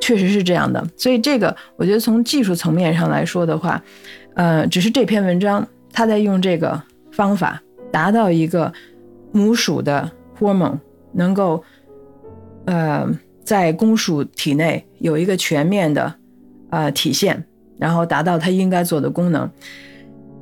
[0.00, 0.84] 确实是这样的。
[0.96, 3.80] 所以这个我觉得从技术层面上来说的话。
[4.34, 8.72] 呃，只是这篇文章，他在用这个方法达到一个
[9.30, 10.78] 母鼠的 hormone
[11.12, 11.62] 能够，
[12.64, 13.06] 呃，
[13.44, 16.14] 在公鼠体内有一个全面的
[16.70, 17.44] 呃体现，
[17.78, 19.50] 然后达到它应该做的功能。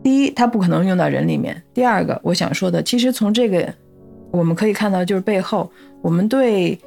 [0.02, 3.74] 第一，它不可能用到人里面；第二个，我想说的，其实从这个
[4.30, 5.70] 我们可以看到，就是背后
[6.00, 6.78] 我们对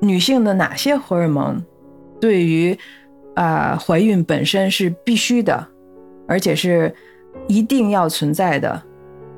[0.00, 1.62] 女性的哪些荷尔蒙
[2.20, 2.76] 对于
[3.34, 5.66] 啊怀孕本身是必须的。
[6.30, 6.94] 而且是
[7.48, 8.80] 一定要存在的，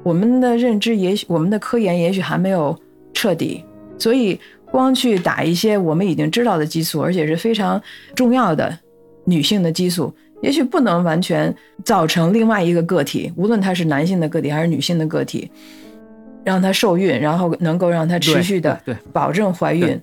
[0.02, 2.78] 我们的认知也许我们的科研也许还没有
[3.14, 3.64] 彻底，
[3.98, 4.38] 所以
[4.70, 7.80] 光去打一些我们已经知道的激素，而且是非常
[8.14, 8.78] 重要的
[9.24, 15.50] 女性的激素，也许不能完全造成另外一个个体，无论他是男性的个体还是女性的个体，
[16.44, 18.78] 让他受孕，然后能够让他持续的
[19.14, 19.98] 保证怀孕，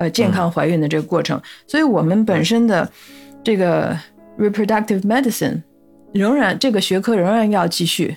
[0.00, 1.40] 呃健康怀孕的这个过程。
[1.68, 2.90] 所以，我们本身的
[3.44, 3.96] 这个
[4.36, 5.62] reproductive medicine。
[6.14, 8.16] 仍然，这个学科仍然要继续，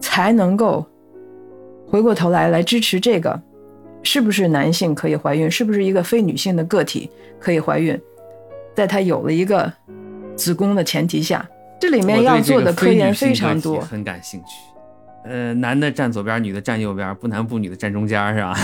[0.00, 0.84] 才能够
[1.86, 3.40] 回过头来来支持这个，
[4.02, 7.08] 是不是男性可以怀孕，是不是一个非女性的个体
[7.38, 7.98] 可以怀孕，
[8.74, 9.72] 在他有了一个
[10.34, 11.48] 子宫的前提下，
[11.80, 13.80] 这里面要做的科研非常多。
[13.80, 14.46] 很感兴趣，
[15.24, 18.58] 呃，男的站左边，女的站右边，不男不女的站中间，是吧？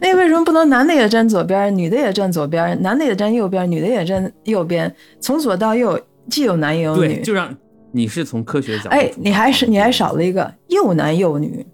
[0.00, 5.96] 那 为什么不能男的也站左边，女的也站左边，男的也站右边，女的也站右边，从左到右？
[6.28, 7.56] 既有男也有女，就让
[7.92, 8.88] 你是从科学角度。
[8.90, 11.64] 哎，你还是你还少了一个又男又女。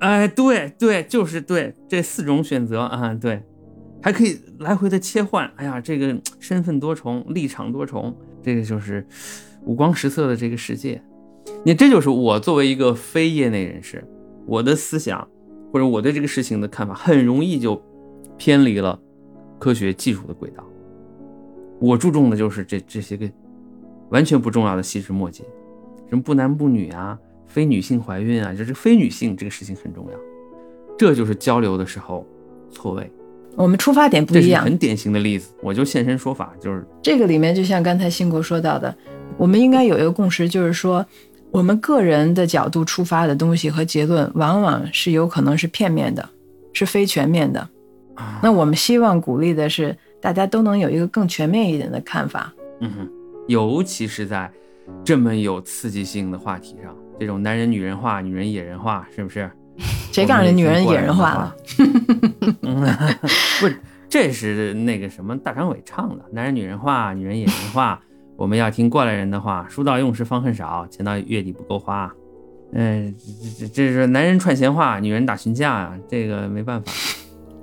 [0.00, 3.42] 哎，对对，就是对这四种选择啊，对，
[4.00, 5.50] 还可以来回的切换。
[5.56, 9.06] 哎呀，这个身份多重，立场多重，这个就是
[9.64, 11.02] 五光十色的这个世界。
[11.64, 14.04] 你这就是我作为一个非业内人士，
[14.46, 15.26] 我的思想
[15.72, 17.80] 或者我对这个事情的看法，很容易就
[18.36, 18.98] 偏离了
[19.58, 20.64] 科学技术的轨道。
[21.80, 23.28] 我注重的就是这这些个。
[24.10, 25.44] 完全不重要的细枝末节，
[26.08, 30.18] 什么不男不女啊，非女性怀孕啊，就是非女性这个事情很重要，
[30.98, 32.26] 这就是交流的时候
[32.70, 33.10] 错位。
[33.56, 38.94] 我们出发点不一样，很典型的例子，我就现身说法，就是这个里面就像刚才兴国说到的，
[39.36, 41.04] 我们应该有一个共识，就是说
[41.50, 46.28] 我们个人的角度出发的东西和结论，往往是有可能是片面的，
[46.72, 47.68] 是非全面的。
[48.42, 52.52] 那我们希望鼓励的是，大家都能有一个更全面一点的看法。
[52.80, 53.08] 嗯哼。
[53.48, 54.50] 尤其是在
[55.04, 59.50] 这么有刺激性的话题上，这种男人女人化、女人野人化，是不是？
[60.12, 61.56] 谁告诉你女人野人化了？
[63.60, 66.24] 不是，这是那个什么大张伟唱的。
[66.32, 68.00] 男人女人化，女人野人化，
[68.36, 69.66] 我们要听过来人的话。
[69.68, 72.12] 书到用时方恨少，钱到月底不够花。
[72.72, 73.14] 嗯，
[73.58, 76.92] 这这这是男人串闲话，女人打群架啊，这个没办法，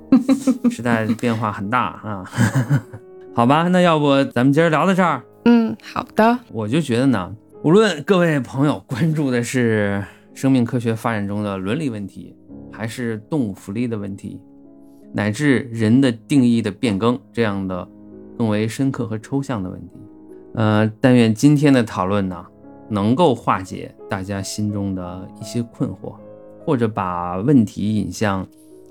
[0.70, 2.24] 时代变化很大啊。
[3.34, 5.22] 好吧，那要不咱们今儿聊到这儿。
[5.48, 6.40] 嗯，好的。
[6.50, 7.32] 我就觉得呢，
[7.62, 12.34] 无论各位朋友关注的是生命科学发展中的伦理问题，
[12.72, 14.40] 还是动物福利的问题，
[15.12, 17.88] 乃至人的定义的变更这样的
[18.36, 20.00] 更为深刻和抽象的问题，
[20.54, 22.44] 呃，但愿今天的讨论呢，
[22.88, 26.16] 能够化解大家心中的一些困惑，
[26.64, 28.44] 或者把问题引向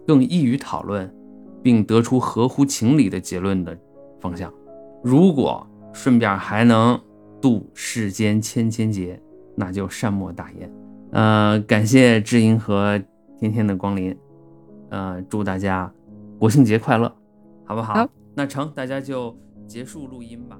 [0.08, 1.14] 更易于讨论，
[1.62, 3.78] 并得出合乎情理的结论的
[4.22, 4.50] 方向。
[5.04, 7.00] 如果顺便还能
[7.42, 9.18] 度世间千千劫，
[9.56, 10.70] 那就善莫大焉。
[11.12, 13.02] 呃，感谢知音和
[13.40, 14.16] 天天的光临，
[14.90, 15.90] 呃，祝大家
[16.38, 17.10] 国庆节快乐，
[17.64, 17.94] 好不好？
[17.94, 19.34] 好，那成，大家就
[19.66, 20.60] 结束录音吧。